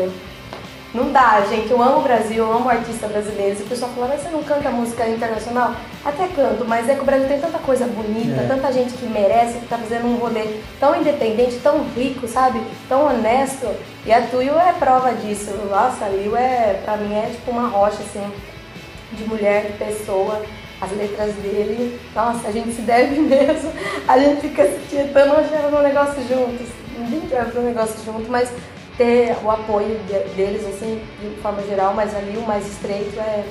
Não 0.96 1.12
dá, 1.12 1.42
gente. 1.50 1.70
Eu 1.70 1.82
amo 1.82 2.00
o 2.00 2.02
Brasil, 2.04 2.38
eu 2.38 2.54
amo 2.54 2.70
artista 2.70 3.06
brasileiro. 3.08 3.58
Se 3.58 3.64
o 3.64 3.68
pessoal 3.68 3.92
fala, 3.94 4.08
mas 4.08 4.22
você 4.22 4.30
não 4.30 4.42
canta 4.44 4.70
música 4.70 5.06
internacional? 5.10 5.76
Até 6.06 6.28
canto, 6.30 6.64
mas 6.66 6.88
é 6.88 6.96
que 6.96 7.02
o 7.02 7.06
Brasil 7.06 7.28
tem 7.28 7.40
tanta 7.40 7.60
coisa 7.60 7.86
bonita, 7.86 8.42
É. 8.42 8.48
tanta 8.48 8.72
gente 8.72 8.94
que 8.94 9.06
merece, 9.06 9.60
que 9.60 9.68
tá 9.68 9.78
fazendo 9.78 10.06
um 10.08 10.16
rolê 10.16 10.48
tão 10.80 10.96
independente, 10.96 11.60
tão 11.62 11.84
rico, 11.96 12.26
sabe? 12.30 12.62
Tão 12.88 13.08
honesto. 13.08 13.68
E 14.06 14.14
a 14.14 14.22
Tuyo 14.22 14.58
é 14.58 14.72
prova 14.72 15.12
disso. 15.14 15.52
Nossa, 15.70 16.06
a 16.06 16.10
Lil 16.10 16.36
é, 16.38 16.80
pra 16.86 16.96
mim, 16.96 17.14
é 17.14 17.30
tipo 17.30 17.52
uma 17.52 17.68
rocha, 17.68 17.98
assim, 18.02 18.32
de 19.12 19.26
mulher, 19.28 19.66
de 19.66 19.74
pessoa. 19.74 20.42
As 20.80 20.92
letras 20.92 21.34
dele, 21.36 22.00
nossa, 22.14 22.48
a 22.48 22.52
gente 22.52 22.72
se 22.74 22.82
deve 22.84 23.20
mesmo. 23.22 23.72
A 24.08 24.18
gente 24.18 24.42
fica 24.42 24.64
se 24.66 24.80
tietando, 24.90 25.36
já 25.50 25.68
um 25.68 25.82
negócio 25.84 26.22
juntos. 26.28 26.68
Gente 27.10 27.28
vai 27.28 27.46
fazer 27.46 27.60
um 27.60 27.64
negócio 27.64 27.96
junto, 28.06 28.30
mas 28.32 28.50
ter 28.98 29.36
o 29.44 29.50
apoio 29.52 30.00
de- 30.08 30.34
deles, 30.36 30.66
assim, 30.68 31.02
de 31.22 31.36
forma 31.42 31.62
geral, 31.64 31.94
mas 31.94 32.16
ali 32.16 32.38
o 32.38 32.42
mais 32.42 32.66
estreito 32.68 33.20
é. 33.20 33.44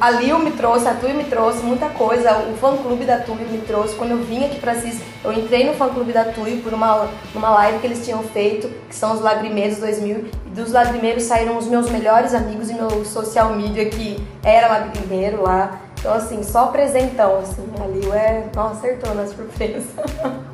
A 0.00 0.08
Lil 0.10 0.38
me 0.38 0.52
trouxe, 0.52 0.86
a 0.86 0.94
Tui 0.94 1.12
me 1.12 1.24
trouxe 1.24 1.58
muita 1.64 1.88
coisa, 1.88 2.38
o 2.48 2.56
fã 2.56 2.76
clube 2.76 3.04
da 3.04 3.18
Tui 3.18 3.34
me 3.50 3.58
trouxe. 3.58 3.96
Quando 3.96 4.12
eu 4.12 4.18
vim 4.18 4.44
aqui 4.44 4.60
pra 4.60 4.76
Cis, 4.76 5.00
eu 5.24 5.32
entrei 5.32 5.64
no 5.66 5.74
fã 5.74 5.88
clube 5.88 6.12
da 6.12 6.24
Tui 6.26 6.60
por 6.62 6.72
uma, 6.72 7.08
uma 7.34 7.50
live 7.50 7.80
que 7.80 7.86
eles 7.88 8.04
tinham 8.04 8.22
feito, 8.22 8.68
que 8.88 8.94
são 8.94 9.12
os 9.14 9.20
Lagrimeiros 9.20 9.78
2000. 9.78 10.26
E 10.46 10.50
dos 10.50 10.70
Lagrimeiros 10.70 11.24
saíram 11.24 11.58
os 11.58 11.66
meus 11.66 11.90
melhores 11.90 12.34
amigos 12.34 12.70
e 12.70 12.74
meu 12.74 13.04
social 13.04 13.52
media, 13.56 13.86
que 13.90 14.16
era 14.44 14.68
Lagrimeiro 14.68 15.42
lá. 15.42 15.80
Então, 15.98 16.14
assim, 16.14 16.44
só 16.44 16.66
presentão, 16.68 17.38
assim. 17.38 17.66
A 17.82 17.86
Lil 17.88 18.14
é. 18.14 18.44
Nossa, 18.54 18.74
acertou 18.76 19.12
na 19.12 19.26
surpresa. 19.26 19.88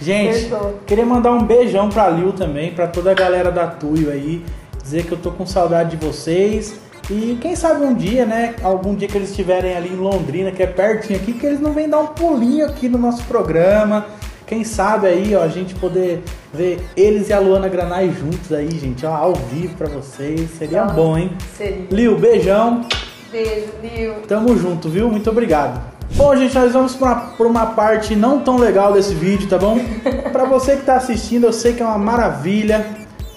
Gente, 0.00 0.50
queria 0.86 1.04
mandar 1.04 1.32
um 1.32 1.44
beijão 1.44 1.88
pra 1.88 2.08
Lil 2.08 2.32
também, 2.32 2.72
pra 2.72 2.86
toda 2.86 3.10
a 3.10 3.14
galera 3.14 3.50
da 3.52 3.66
Tuyo 3.66 4.10
aí. 4.10 4.42
Dizer 4.82 5.04
que 5.04 5.12
eu 5.12 5.18
tô 5.18 5.30
com 5.30 5.44
saudade 5.44 5.96
de 5.96 6.06
vocês. 6.06 6.74
E 7.10 7.36
quem 7.40 7.54
sabe 7.54 7.84
um 7.84 7.92
dia, 7.92 8.24
né? 8.24 8.54
Algum 8.62 8.94
dia 8.94 9.08
que 9.08 9.16
eles 9.16 9.30
estiverem 9.30 9.76
ali 9.76 9.90
em 9.90 9.96
Londrina, 9.96 10.50
que 10.50 10.62
é 10.62 10.66
pertinho 10.66 11.18
aqui, 11.18 11.32
que 11.32 11.44
eles 11.44 11.60
não 11.60 11.72
venham 11.72 11.90
dar 11.90 11.98
um 11.98 12.06
pulinho 12.06 12.64
aqui 12.64 12.88
no 12.88 12.96
nosso 12.96 13.24
programa. 13.24 14.06
Quem 14.46 14.64
sabe 14.64 15.06
aí, 15.06 15.34
ó, 15.34 15.42
a 15.42 15.48
gente 15.48 15.74
poder 15.74 16.22
ver 16.52 16.80
eles 16.96 17.28
e 17.28 17.32
a 17.32 17.38
Luana 17.38 17.68
Granai 17.68 18.10
juntos 18.10 18.52
aí, 18.52 18.70
gente, 18.70 19.04
ó, 19.04 19.14
ao 19.14 19.34
vivo 19.34 19.76
pra 19.76 19.88
vocês. 19.88 20.50
Seria 20.58 20.82
Nossa. 20.82 20.94
bom, 20.94 21.18
hein? 21.18 21.32
Seria. 21.56 21.86
Lil, 21.90 22.18
beijão. 22.18 22.84
Beijo, 23.30 23.68
Lil. 23.82 24.14
Tamo 24.26 24.56
junto, 24.56 24.88
viu? 24.88 25.08
Muito 25.08 25.30
obrigado. 25.30 25.99
Bom, 26.16 26.36
gente, 26.36 26.54
nós 26.54 26.72
vamos 26.72 26.94
pra 26.94 27.30
uma, 27.40 27.66
parte 27.66 28.14
não 28.14 28.40
tão 28.40 28.56
legal 28.58 28.92
desse 28.92 29.14
vídeo, 29.14 29.48
tá 29.48 29.56
bom? 29.58 29.78
pra 30.32 30.44
você 30.44 30.76
que 30.76 30.82
tá 30.82 30.96
assistindo, 30.96 31.44
eu 31.46 31.52
sei 31.52 31.72
que 31.72 31.82
é 31.82 31.86
uma 31.86 31.98
maravilha, 31.98 32.84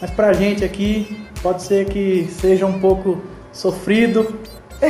mas 0.01 0.11
pra 0.11 0.33
gente 0.33 0.65
aqui 0.65 1.25
pode 1.41 1.63
ser 1.63 1.85
que 1.85 2.27
seja 2.39 2.65
um 2.65 2.79
pouco 2.79 3.21
sofrido. 3.51 4.35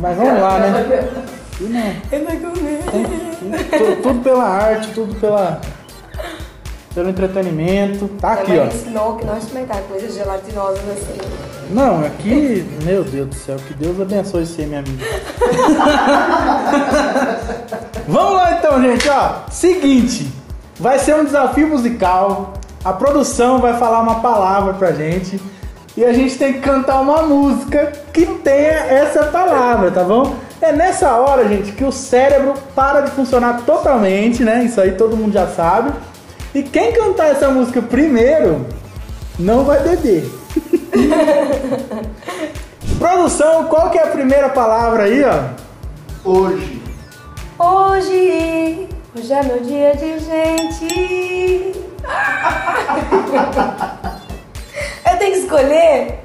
Mas 0.00 0.16
vamos 0.16 0.40
lá, 0.40 0.58
né? 0.58 1.08
E 1.60 1.64
não, 1.64 1.94
tu- 3.70 4.02
tudo 4.02 4.20
pela 4.24 4.44
arte, 4.44 4.92
tudo 4.92 5.14
pela, 5.20 5.60
pelo 6.92 7.08
entretenimento. 7.10 8.08
Tá 8.20 8.32
aqui, 8.32 8.50
Minha 8.50 8.64
ó. 8.64 8.66
mãe 8.66 8.74
ensinou 8.74 9.16
que 9.16 9.24
não 9.24 9.38
experimentar 9.38 9.80
coisas 9.82 10.14
gelatinosas 10.14 10.80
assim. 10.90 11.16
Não, 11.70 12.04
aqui, 12.04 12.66
meu 12.84 13.04
Deus 13.04 13.28
do 13.28 13.34
céu, 13.34 13.56
que 13.56 13.72
Deus 13.74 14.00
abençoe 14.00 14.46
você, 14.46 14.66
minha 14.66 14.80
amiga. 14.80 15.04
Vamos 18.06 18.34
lá 18.34 18.58
então, 18.58 18.82
gente, 18.82 19.08
ó. 19.08 19.36
Seguinte, 19.50 20.30
vai 20.78 20.98
ser 20.98 21.14
um 21.14 21.24
desafio 21.24 21.68
musical. 21.68 22.54
A 22.84 22.92
produção 22.92 23.58
vai 23.58 23.78
falar 23.78 24.00
uma 24.00 24.20
palavra 24.20 24.74
pra 24.74 24.92
gente 24.92 25.40
e 25.96 26.04
a 26.04 26.12
gente 26.12 26.36
tem 26.36 26.52
que 26.54 26.60
cantar 26.60 27.00
uma 27.00 27.22
música 27.22 27.92
que 28.12 28.26
tenha 28.26 28.72
essa 28.72 29.24
palavra, 29.24 29.90
tá 29.90 30.04
bom? 30.04 30.36
É 30.60 30.72
nessa 30.72 31.14
hora, 31.16 31.48
gente, 31.48 31.72
que 31.72 31.84
o 31.84 31.92
cérebro 31.92 32.54
para 32.74 33.02
de 33.02 33.12
funcionar 33.12 33.62
totalmente, 33.64 34.44
né? 34.44 34.64
Isso 34.64 34.80
aí 34.80 34.92
todo 34.92 35.16
mundo 35.16 35.32
já 35.32 35.46
sabe. 35.46 35.92
E 36.54 36.62
quem 36.62 36.92
cantar 36.92 37.28
essa 37.28 37.48
música 37.48 37.80
primeiro 37.80 38.66
não 39.38 39.64
vai 39.64 39.80
beber. 39.80 40.43
Produção, 42.98 43.64
qual 43.66 43.90
que 43.90 43.98
é 43.98 44.04
a 44.04 44.10
primeira 44.10 44.48
palavra 44.48 45.02
aí, 45.04 45.22
ó? 45.24 45.44
Hoje. 46.24 46.82
Hoje, 47.58 48.88
hoje 49.16 49.32
é 49.32 49.42
meu 49.42 49.60
dia 49.60 49.94
de 49.96 50.18
gente. 50.20 51.74
Eu 55.10 55.18
tenho 55.18 55.32
que 55.32 55.38
escolher? 55.40 56.20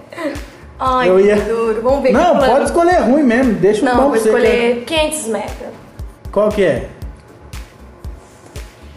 Ai, 0.79 1.09
Eu 1.09 1.17
que 1.17 1.23
ia- 1.23 1.35
duro. 1.41 1.81
Vamos 1.81 2.03
ver 2.03 2.11
Não, 2.13 2.39
que 2.39 2.45
pode 2.45 2.65
escolher 2.65 3.01
ruim 3.01 3.23
mesmo, 3.23 3.53
deixa 3.53 3.81
o 3.81 3.85
Não, 3.85 3.95
bom 3.95 4.01
vou 4.03 4.11
pra 4.11 4.19
você. 4.21 4.29
escolher 4.29 4.83
500 4.85 5.27
metros. 5.27 5.69
Qual 6.31 6.49
que 6.49 6.63
é? 6.63 6.89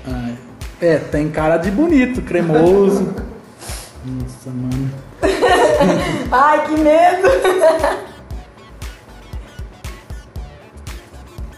Ah, 0.07 0.31
é, 0.81 0.99
tem 0.99 1.31
cara 1.31 1.57
de 1.59 1.71
bonito, 1.71 2.21
cremoso. 2.23 3.14
Nossa, 4.05 4.50
mano. 4.50 4.91
Ai, 6.33 6.67
que 6.67 6.81
medo. 6.81 7.29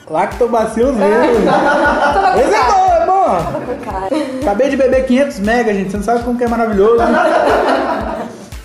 Lactobacilos 0.09 0.95
mesmo. 0.95 1.47
Tava 1.47 2.41
Esse 2.41 2.55
é 2.55 2.65
bom, 2.65 2.93
é 2.93 3.07
bom. 3.07 4.43
Acabei 4.43 4.71
de 4.71 4.77
beber 4.77 5.07
500 5.07 5.39
mega, 5.41 5.73
gente. 5.73 5.91
Você 5.91 5.97
não 5.97 6.05
sabe 6.05 6.23
como 6.25 6.37
que 6.37 6.45
é 6.45 6.49
maravilhoso. 6.49 7.03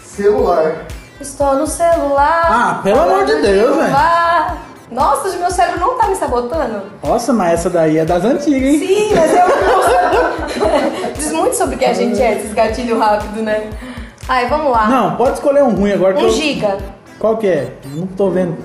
Celular. 0.04 0.86
Estou 1.22 1.56
no 1.56 1.68
celular. 1.68 2.48
Ah, 2.50 2.80
pelo 2.84 3.02
amor 3.02 3.26
de 3.26 3.42
Deus, 3.42 3.76
velho. 3.78 3.96
Nossa, 4.92 5.30
o 5.30 5.40
meu 5.40 5.52
cérebro 5.52 5.80
não 5.80 5.98
tá 5.98 6.08
me 6.08 6.16
sabotando? 6.16 6.82
Nossa, 7.04 7.32
mas 7.32 7.54
essa 7.60 7.70
daí 7.70 8.00
é 8.00 8.06
das 8.06 8.26
antigas, 8.26 8.74
hein? 8.74 8.80
Sim, 8.80 9.16
mas 9.16 9.32
eu. 9.32 11.14
Diz 11.14 11.32
muito 11.32 11.56
sobre 11.56 11.76
o 11.76 11.78
que 11.78 11.86
a 11.86 11.94
gente 11.94 12.20
é, 12.22 12.38
esses 12.38 12.54
gatilhos 12.54 12.98
rápidos, 12.98 13.44
né? 13.44 13.70
Ai, 14.30 14.48
vamos 14.48 14.72
lá. 14.72 14.88
Não, 14.88 15.16
pode 15.18 15.34
escolher 15.34 15.64
um 15.64 15.72
ruim 15.76 15.92
agora. 15.92 16.14
que 16.14 16.22
Um 16.24 16.28
eu- 16.28 16.32
giga. 16.34 16.78
Qual 17.18 17.36
que 17.38 17.48
é? 17.48 17.74
Não 17.96 18.08
tô 18.08 18.30
vendo. 18.30 18.56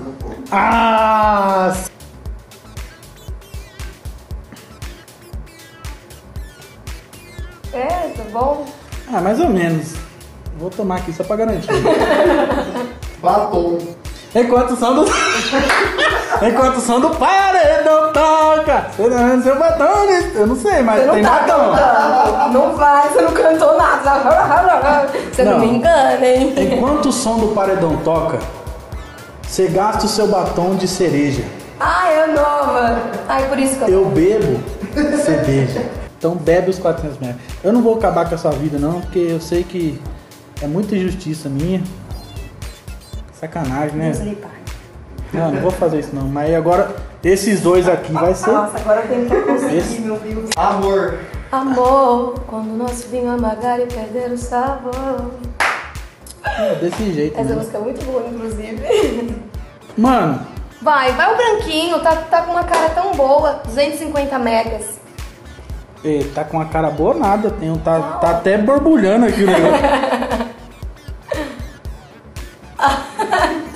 Ah! 0.51 1.73
É, 7.73 7.85
tá 8.15 8.23
bom? 8.31 8.65
Ah, 9.11 9.21
mais 9.21 9.39
ou 9.39 9.49
menos. 9.49 9.93
Vou 10.57 10.69
tomar 10.69 10.97
aqui 10.97 11.11
só 11.11 11.23
pra 11.23 11.35
garantir. 11.35 11.67
Batom. 13.21 13.77
Enquanto 14.33 14.71
o 14.71 14.77
som 14.77 14.95
do. 14.95 15.05
Enquanto 16.41 16.77
o 16.77 16.81
som 16.81 16.99
do 16.99 17.09
paredão 17.11 18.11
toca. 18.11 18.87
Você 18.97 19.09
vendo 19.09 19.43
seu 19.43 19.57
batom, 19.57 20.05
né? 20.05 20.31
Eu 20.35 20.47
não 20.47 20.55
sei, 20.55 20.81
mas 20.81 20.99
Você 21.01 21.05
não 21.07 21.13
tem 21.15 21.23
tá 21.23 21.29
batom. 21.39 21.71
cantando. 21.75 22.53
Não 22.53 22.75
vai, 22.75 23.09
você 23.09 23.21
não 23.21 23.31
cantou 23.31 23.77
nada. 23.77 25.07
Você 25.31 25.43
não, 25.43 25.51
Não. 25.53 25.59
me 25.59 25.67
engana, 25.77 26.25
hein? 26.25 26.53
Enquanto 26.57 27.09
o 27.09 27.11
som 27.11 27.37
do 27.39 27.47
paredão 27.49 27.95
toca, 27.97 28.39
você 29.41 29.67
gasta 29.67 30.05
o 30.05 30.09
seu 30.09 30.27
batom 30.27 30.75
de 30.75 30.87
cereja. 30.87 31.43
Ai, 31.79 32.13
é 32.23 32.27
nova. 32.27 32.97
Ai, 33.27 33.47
por 33.47 33.59
isso 33.59 33.75
que 33.77 33.83
eu. 33.83 34.03
Eu 34.03 34.05
bebo 34.05 34.59
cerveja. 35.23 35.85
Então 36.17 36.35
bebe 36.35 36.69
os 36.71 36.79
400 36.79 37.19
metros. 37.19 37.41
Eu 37.63 37.71
não 37.73 37.81
vou 37.81 37.95
acabar 37.95 38.27
com 38.27 38.35
a 38.35 38.37
sua 38.37 38.51
vida, 38.51 38.79
não, 38.79 39.01
porque 39.01 39.19
eu 39.19 39.39
sei 39.41 39.63
que 39.63 40.01
é 40.61 40.67
muita 40.67 40.95
injustiça 40.95 41.49
minha. 41.49 41.81
Sacanagem, 43.39 43.97
né? 43.97 44.11
Lhe 44.11 44.35
pague. 44.35 44.55
Não, 45.35 45.51
não 45.51 45.61
vou 45.61 45.71
fazer 45.71 45.99
isso 45.99 46.09
não. 46.13 46.27
Mas 46.27 46.53
agora, 46.53 46.95
esses 47.23 47.61
dois 47.61 47.87
aqui 47.87 48.11
vai 48.13 48.33
ser. 48.33 48.51
Nossa, 48.51 48.77
agora 48.77 49.01
eu 49.01 49.07
tenho 49.07 49.25
que 49.29 49.41
conseguir, 49.41 49.77
Esse- 49.77 50.01
meu 50.01 50.17
Deus. 50.17 50.49
Amor. 50.55 51.19
Amor, 51.51 52.39
quando 52.47 52.71
o 52.73 52.77
nosso 52.77 53.07
vinho 53.09 53.29
amagar 53.31 53.79
e 53.79 53.85
perder 53.85 54.31
o 54.31 54.37
sabor. 54.37 55.31
É, 56.57 56.75
desse 56.75 57.11
jeito. 57.13 57.39
Essa 57.39 57.49
né? 57.49 57.55
música 57.55 57.77
é 57.77 57.81
muito 57.81 58.05
boa, 58.05 58.23
inclusive. 58.27 59.35
Mano, 59.97 60.39
Vai, 60.81 61.13
vai 61.13 61.33
o 61.33 61.37
branquinho, 61.37 61.99
tá, 61.99 62.15
tá 62.15 62.41
com 62.43 62.51
uma 62.51 62.63
cara 62.63 62.89
tão 62.89 63.11
boa. 63.13 63.61
250 63.65 64.37
megas. 64.37 64.99
é, 66.03 66.23
tá 66.35 66.43
com 66.43 66.57
uma 66.57 66.65
cara 66.65 66.91
boa 66.91 67.15
nada. 67.15 67.49
Tem, 67.49 67.71
um- 67.71 67.77
tá, 67.77 67.99
tá 68.21 68.29
até 68.31 68.57
borbulhando 68.57 69.25
aqui 69.25 69.43
o 69.43 69.47
negócio. 69.47 70.45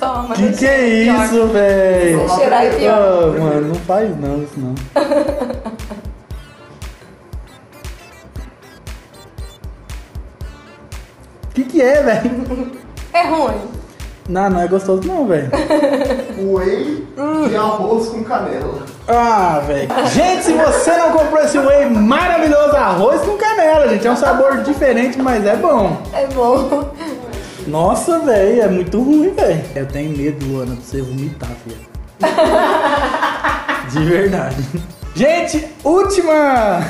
Toma. 0.00 0.34
que 0.34 0.52
que 0.52 0.66
é 0.66 0.88
isso, 0.88 1.46
velho? 1.48 2.28
Cheirar 2.30 2.62
aqui, 2.66 2.88
ó. 2.88 2.94
Ah, 2.94 3.38
mano, 3.38 3.68
não 3.68 3.74
faz 3.74 4.18
não 4.18 4.42
isso 4.42 4.58
não. 4.58 4.74
Que 11.52 11.64
que 11.64 11.82
é, 11.82 12.02
velho? 12.02 12.72
É 13.12 13.26
ruim. 13.26 13.60
Não, 14.28 14.48
não 14.48 14.60
é 14.60 14.68
gostoso 14.68 15.06
não, 15.06 15.26
velho. 15.26 15.50
Whey 16.38 17.06
de 17.48 17.56
arroz 17.56 18.08
com 18.08 18.22
canela. 18.22 18.82
Ah, 19.08 19.60
velho. 19.66 19.88
Gente, 20.08 20.44
se 20.44 20.52
você 20.52 20.96
não 20.96 21.12
comprou 21.12 21.42
esse 21.42 21.58
whey 21.58 21.90
maravilhoso 21.90 22.76
arroz 22.76 23.20
com 23.22 23.36
canela, 23.36 23.88
gente, 23.88 24.06
é 24.06 24.10
um 24.10 24.16
sabor 24.16 24.58
diferente, 24.58 25.20
mas 25.20 25.44
é 25.44 25.56
bom. 25.56 26.00
É 26.12 26.26
bom. 26.28 26.90
Nossa, 27.70 28.18
velho, 28.18 28.62
é 28.62 28.68
muito 28.68 29.00
ruim, 29.00 29.30
velho. 29.30 29.62
Eu 29.76 29.86
tenho 29.86 30.16
medo, 30.16 30.44
Luana, 30.44 30.74
de 30.74 30.82
você 30.82 31.00
vomitar, 31.00 31.50
filha. 31.64 31.90
De 33.90 34.04
verdade. 34.04 34.56
Gente, 35.14 35.66
última. 35.82 36.80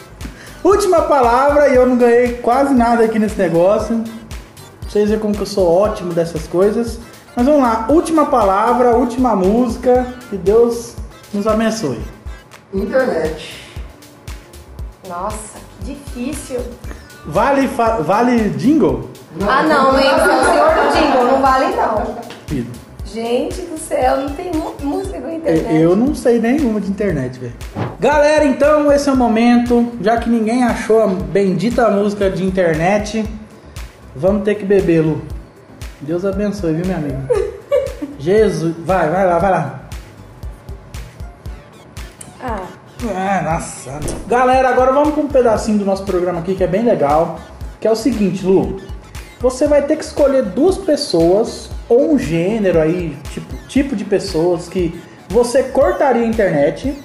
última 0.64 1.02
palavra 1.02 1.68
e 1.68 1.74
eu 1.76 1.86
não 1.86 1.96
ganhei 1.96 2.34
quase 2.34 2.74
nada 2.74 3.04
aqui 3.04 3.18
nesse 3.18 3.38
negócio. 3.38 4.02
Pra 4.80 4.90
vocês 4.90 5.08
verem 5.08 5.20
como 5.20 5.34
que 5.34 5.40
eu 5.42 5.46
sou 5.46 5.66
ótimo 5.70 6.12
dessas 6.12 6.46
coisas. 6.46 6.98
Mas 7.34 7.46
vamos 7.46 7.62
lá, 7.62 7.86
última 7.88 8.26
palavra, 8.26 8.94
última 8.94 9.34
música. 9.34 10.06
Que 10.28 10.36
Deus 10.36 10.94
nos 11.32 11.46
abençoe. 11.46 12.00
Internet. 12.74 13.60
Nossa, 15.08 15.58
que 15.84 15.94
difícil. 15.94 16.60
Vale, 17.26 17.68
fa- 17.68 17.98
vale 18.00 18.50
jingle? 18.50 19.08
Ah, 19.40 19.62
não, 19.62 19.98
hein? 19.98 20.06
É 20.06 20.14
o 20.14 20.44
senhor 20.44 20.74
do 20.74 20.92
jingle, 20.92 21.24
não 21.24 21.40
vale 21.40 21.74
não. 21.74 22.16
Filho, 22.46 22.70
Gente 23.04 23.62
do 23.62 23.78
céu, 23.78 24.18
não 24.22 24.28
tem 24.30 24.50
música 24.82 25.20
com 25.20 25.30
internet. 25.30 25.74
Eu 25.74 25.94
não 25.96 26.14
sei 26.14 26.38
nenhuma 26.38 26.80
de 26.80 26.90
internet, 26.90 27.38
velho. 27.38 27.52
Galera, 28.00 28.44
então 28.44 28.90
esse 28.92 29.08
é 29.08 29.12
o 29.12 29.16
momento. 29.16 29.92
Já 30.00 30.16
que 30.16 30.30
ninguém 30.30 30.64
achou 30.64 31.02
a 31.02 31.06
bendita 31.06 31.90
música 31.90 32.30
de 32.30 32.44
internet, 32.44 33.24
vamos 34.16 34.44
ter 34.44 34.54
que 34.54 34.64
beber, 34.64 35.00
Lu. 35.04 35.20
Deus 36.00 36.24
abençoe, 36.24 36.72
viu, 36.74 36.86
meu 36.86 36.96
amigo? 36.96 37.18
Jesus, 38.18 38.74
vai, 38.78 39.10
vai 39.10 39.26
lá, 39.26 39.38
vai 39.38 39.50
lá. 39.50 39.80
Ah, 42.42 42.62
Ah, 43.14 43.42
nossa. 43.42 43.98
Galera, 44.26 44.68
agora 44.68 44.92
vamos 44.92 45.14
com 45.14 45.22
um 45.22 45.28
pedacinho 45.28 45.78
do 45.78 45.84
nosso 45.84 46.04
programa 46.04 46.40
aqui 46.40 46.54
que 46.54 46.64
é 46.64 46.66
bem 46.68 46.82
legal. 46.82 47.38
Que 47.80 47.86
é 47.88 47.90
o 47.90 47.96
seguinte, 47.96 48.44
Lu. 48.46 48.80
Você 49.42 49.66
vai 49.66 49.82
ter 49.82 49.96
que 49.96 50.04
escolher 50.04 50.44
duas 50.44 50.78
pessoas 50.78 51.68
ou 51.88 52.14
um 52.14 52.18
gênero 52.18 52.80
aí, 52.80 53.18
tipo, 53.32 53.56
tipo 53.66 53.96
de 53.96 54.04
pessoas 54.04 54.68
que 54.68 55.02
você 55.28 55.64
cortaria 55.64 56.22
a 56.22 56.26
internet. 56.26 56.96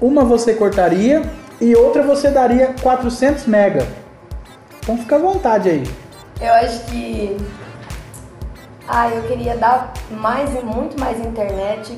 Uma 0.00 0.24
você 0.24 0.54
cortaria 0.54 1.22
e 1.60 1.76
outra 1.76 2.02
você 2.02 2.32
daria 2.32 2.74
400 2.82 3.46
mega. 3.46 3.86
Então 4.80 4.98
fica 4.98 5.14
à 5.14 5.18
vontade 5.20 5.68
aí. 5.70 5.84
eu 6.40 6.52
acho 6.54 6.84
que. 6.86 7.36
Ah, 8.88 9.08
eu 9.08 9.22
queria 9.22 9.56
dar 9.56 9.92
mais 10.10 10.52
e 10.52 10.64
muito 10.64 10.98
mais 10.98 11.20
internet 11.20 11.96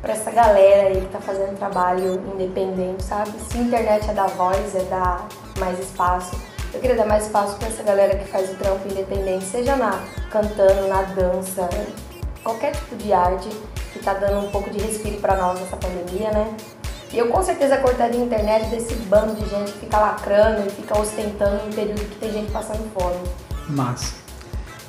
pra 0.00 0.12
essa 0.12 0.30
galera 0.30 0.90
aí 0.90 1.00
que 1.00 1.08
tá 1.08 1.18
fazendo 1.18 1.58
trabalho 1.58 2.22
independente, 2.32 3.02
sabe? 3.02 3.32
Se 3.50 3.58
internet 3.58 4.08
é 4.08 4.14
dar 4.14 4.28
voz, 4.28 4.76
é 4.76 4.84
dar 4.84 5.26
mais 5.58 5.76
espaço. 5.80 6.53
Eu 6.74 6.80
queria 6.80 6.96
dar 6.96 7.06
mais 7.06 7.26
espaço 7.26 7.56
pra 7.56 7.68
essa 7.68 7.82
galera 7.84 8.18
que 8.18 8.28
faz 8.28 8.50
o 8.50 8.54
trampo 8.54 8.88
independente, 8.90 9.44
seja 9.44 9.76
na 9.76 10.02
cantando, 10.30 10.88
na 10.88 11.02
dança, 11.02 11.68
qualquer 12.42 12.72
tipo 12.72 12.96
de 12.96 13.12
arte 13.12 13.48
que 13.92 14.00
tá 14.00 14.14
dando 14.14 14.44
um 14.44 14.50
pouco 14.50 14.68
de 14.70 14.80
respiro 14.80 15.18
pra 15.18 15.36
nós 15.36 15.60
nessa 15.60 15.76
pandemia, 15.76 16.32
né? 16.32 16.52
E 17.12 17.18
eu 17.18 17.28
com 17.28 17.40
certeza 17.44 17.76
cortaria 17.76 18.20
a 18.20 18.24
internet 18.24 18.66
desse 18.70 18.92
bando 18.94 19.34
de 19.34 19.48
gente 19.48 19.70
que 19.72 19.78
fica 19.80 19.98
lacrando 19.98 20.66
e 20.66 20.70
fica 20.70 20.98
ostentando 20.98 21.60
em 21.68 21.72
período 21.72 22.00
que 22.00 22.16
tem 22.16 22.32
gente 22.32 22.50
passando 22.50 22.90
fome. 22.92 23.20
Massa. 23.68 24.16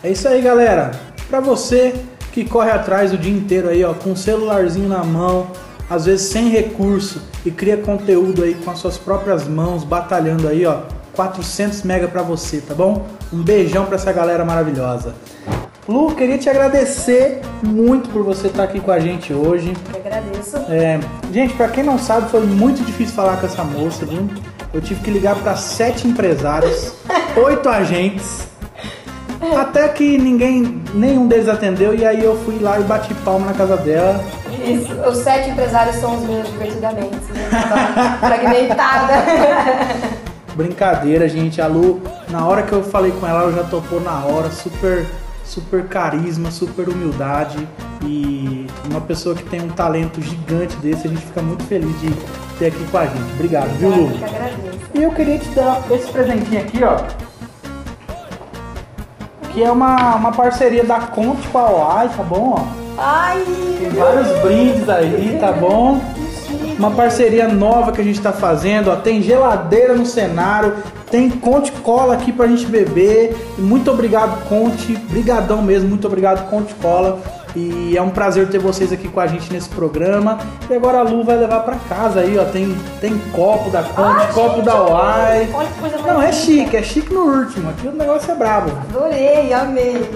É 0.04 0.10
isso 0.10 0.27
aí, 0.27 0.42
galera. 0.42 0.92
Pra 1.30 1.39
você 1.39 1.94
que 2.32 2.44
corre 2.44 2.72
atrás 2.72 3.13
o 3.13 3.18
dia 3.18 3.32
inteiro 3.32 3.70
aí, 3.70 3.84
ó, 3.86 3.94
com 3.94 4.13
o 4.13 4.18
celularzinho 4.18 4.89
na 4.89 5.04
mão, 5.04 5.51
às 5.88 6.06
vezes 6.06 6.30
sem 6.30 6.50
recurso 6.50 7.22
e 7.46 7.51
cria 7.51 7.77
conteúdo 7.77 8.44
aí 8.44 8.56
com 8.56 8.72
as 8.72 8.80
suas 8.80 8.98
próprias 8.98 9.48
mãos, 9.48 9.84
batalhando 9.84 10.48
aí, 10.48 10.65
ó, 10.65 10.82
400 11.15 11.84
mega 11.84 12.07
pra 12.07 12.22
você, 12.22 12.57
tá 12.62 12.74
bom? 12.74 13.05
Um 13.34 13.41
beijão 13.41 13.86
pra 13.86 13.95
essa 13.95 14.12
galera 14.12 14.43
maravilhosa. 14.45 15.15
Lu, 15.88 16.15
queria 16.15 16.38
te 16.38 16.50
agradecer 16.50 17.41
muito 17.62 18.10
por 18.10 18.24
você 18.24 18.48
estar 18.48 18.63
aqui 18.63 18.79
com 18.79 18.91
a 18.91 19.00
gente 19.00 19.31
hoje. 19.34 19.72
Eu 19.93 20.00
agradeço. 20.00 20.57
É, 20.69 21.00
gente, 21.31 21.53
pra 21.53 21.67
quem 21.67 21.84
não 21.84 22.00
sabe, 22.00 22.29
foi 22.29 22.41
muito 22.41 22.84
difícil 22.84 23.13
falar 23.15 23.38
com 23.38 23.45
essa 23.45 23.63
moça, 23.63 24.03
viu? 24.05 24.27
Eu 24.74 24.81
tive 24.81 25.01
que 25.01 25.12
ligar 25.12 25.36
pra 25.36 25.55
sete 25.55 26.07
empresários, 26.07 26.91
oito 27.38 27.69
agentes, 27.69 28.48
até 29.55 29.88
que 29.89 30.17
ninguém, 30.17 30.81
nenhum 30.93 31.27
deles 31.27 31.48
atendeu 31.48 31.93
e 31.93 32.03
aí 32.03 32.24
eu 32.24 32.36
fui 32.43 32.57
lá 32.60 32.79
e 32.79 32.84
bati 32.84 33.13
palma 33.13 33.45
na 33.45 33.53
casa 33.53 33.77
dela. 33.77 34.24
Isso. 34.65 34.91
Os 35.07 35.17
sete 35.17 35.51
empresários 35.51 35.98
são 35.98 36.16
os 36.18 36.24
meus 36.24 36.48
divertidamente. 36.50 37.16
né? 37.31 37.50
Tava 37.51 38.18
Fragmentada. 38.25 39.13
Brincadeira, 40.55 41.27
gente. 41.27 41.61
A 41.61 41.68
Lu, 41.68 42.01
na 42.29 42.46
hora 42.46 42.63
que 42.63 42.72
eu 42.72 42.81
falei 42.83 43.11
com 43.11 43.27
ela, 43.27 43.44
ela 43.44 43.51
já 43.51 43.63
topou 43.63 44.00
na 44.00 44.24
hora, 44.25 44.50
super, 44.50 45.05
super 45.44 45.85
carisma, 45.85 46.50
super 46.50 46.87
humildade 46.89 47.68
e 48.03 48.68
uma 48.89 49.01
pessoa 49.01 49.35
que 49.35 49.44
tem 49.44 49.61
um 49.61 49.70
talento 49.70 50.22
gigante 50.22 50.75
desse, 50.77 51.07
a 51.07 51.09
gente 51.09 51.25
fica 51.25 51.41
muito 51.41 51.63
feliz 51.63 52.00
de 52.00 52.11
ter 52.57 52.68
aqui 52.68 52.85
com 52.89 52.98
a 52.98 53.05
gente. 53.05 53.33
Obrigado, 53.33 53.70
viu, 53.77 53.89
Lu? 53.89 54.11
Eu. 54.11 55.01
E 55.01 55.03
eu 55.03 55.11
queria 55.11 55.37
te 55.37 55.50
dar 55.50 55.83
esse 55.91 56.09
presentinho 56.11 56.61
aqui, 56.61 56.83
ó. 56.83 56.98
Que 59.51 59.63
é 59.63 59.72
uma, 59.72 60.15
uma 60.15 60.31
parceria 60.31 60.83
da 60.83 61.00
Conte 61.00 61.48
com 61.50 61.57
a 61.57 61.70
Oai, 61.70 62.09
tá 62.09 62.24
bom? 62.24 62.55
Ó. 62.57 62.85
Ai! 62.98 63.44
Tem 63.79 63.89
vários 63.89 64.39
brindes 64.41 64.87
aí, 64.87 65.37
tá 65.39 65.51
bom? 65.51 66.00
Uma 66.77 66.92
parceria 66.92 67.48
nova 67.48 67.92
que 67.92 68.01
a 68.01 68.03
gente 68.03 68.20
tá 68.22 68.33
fazendo, 68.33 68.92
ó. 68.92 68.96
Tem 68.96 69.22
geladeira 69.22 69.96
no 69.96 70.05
cenário, 70.05 70.74
tem 71.09 71.29
Conte 71.29 71.72
Cola 71.72 72.14
aqui 72.14 72.31
pra 72.31 72.48
gente 72.48 72.66
beber. 72.66 73.35
Muito 73.57 73.90
obrigado, 73.90 74.48
Conte. 74.50 74.94
Brigadão 75.09 75.61
mesmo, 75.61 75.90
muito 75.90 76.05
obrigado, 76.07 76.50
Conte 76.50 76.74
Cola. 76.75 77.20
E 77.55 77.96
é 77.96 78.01
um 78.01 78.09
prazer 78.09 78.50
ter 78.50 78.59
vocês 78.59 78.92
aqui 78.92 79.07
com 79.07 79.20
a 79.20 79.27
gente 79.27 79.51
nesse 79.53 79.70
programa. 79.70 80.38
E 80.70 80.74
agora 80.74 81.00
a 81.00 81.03
Lu 81.03 81.24
vai 81.24 81.38
levar 81.38 81.61
pra 81.61 81.77
casa 81.88 82.20
aí, 82.20 82.38
ó. 82.38 82.44
Tem, 82.44 82.75
tem 83.00 83.18
copo 83.31 83.70
da 83.70 83.81
Conte, 83.81 84.33
copo 84.33 84.55
gente, 84.57 84.66
da 84.66 84.83
Uai. 84.83 85.50
Olha 85.53 85.68
que 85.70 85.79
coisa 85.79 85.98
Não, 86.00 86.22
é 86.22 86.33
chique, 86.33 86.75
é 86.75 86.83
chique 86.83 87.14
no 87.14 87.22
último. 87.22 87.70
Aqui 87.70 87.88
o 87.88 87.94
negócio 87.94 88.29
é 88.29 88.35
brabo. 88.35 88.72
Adorei, 88.90 89.53
amei. 89.53 90.11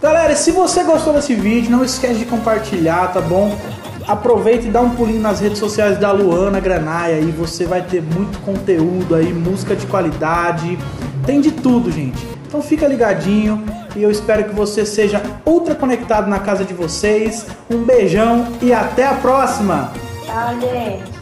Galera, 0.00 0.32
e 0.32 0.36
se 0.36 0.52
você 0.52 0.84
gostou 0.84 1.12
desse 1.14 1.34
vídeo, 1.34 1.70
não 1.70 1.82
esquece 1.82 2.20
de 2.20 2.26
compartilhar, 2.26 3.12
tá 3.12 3.20
bom? 3.20 3.56
Aproveita 4.06 4.66
e 4.66 4.70
dá 4.70 4.80
um 4.80 4.90
pulinho 4.90 5.20
nas 5.20 5.40
redes 5.40 5.58
sociais 5.58 5.98
da 5.98 6.12
Luana 6.12 6.60
Granaia 6.60 7.18
e 7.18 7.30
você 7.32 7.64
vai 7.64 7.82
ter 7.82 8.00
muito 8.00 8.38
conteúdo 8.40 9.14
aí, 9.14 9.32
música 9.32 9.74
de 9.74 9.84
qualidade, 9.86 10.78
tem 11.24 11.40
de 11.40 11.50
tudo, 11.50 11.90
gente. 11.90 12.24
Então 12.46 12.62
fica 12.62 12.86
ligadinho 12.86 13.64
e 13.96 14.02
eu 14.02 14.10
espero 14.10 14.44
que 14.44 14.54
você 14.54 14.86
seja 14.86 15.20
ultra 15.44 15.74
conectado 15.74 16.28
na 16.28 16.38
casa 16.38 16.64
de 16.64 16.72
vocês. 16.72 17.46
Um 17.68 17.82
beijão 17.82 18.46
e 18.62 18.72
até 18.72 19.06
a 19.06 19.14
próxima! 19.14 19.92
Tchau, 20.24 20.60
gente. 20.60 21.15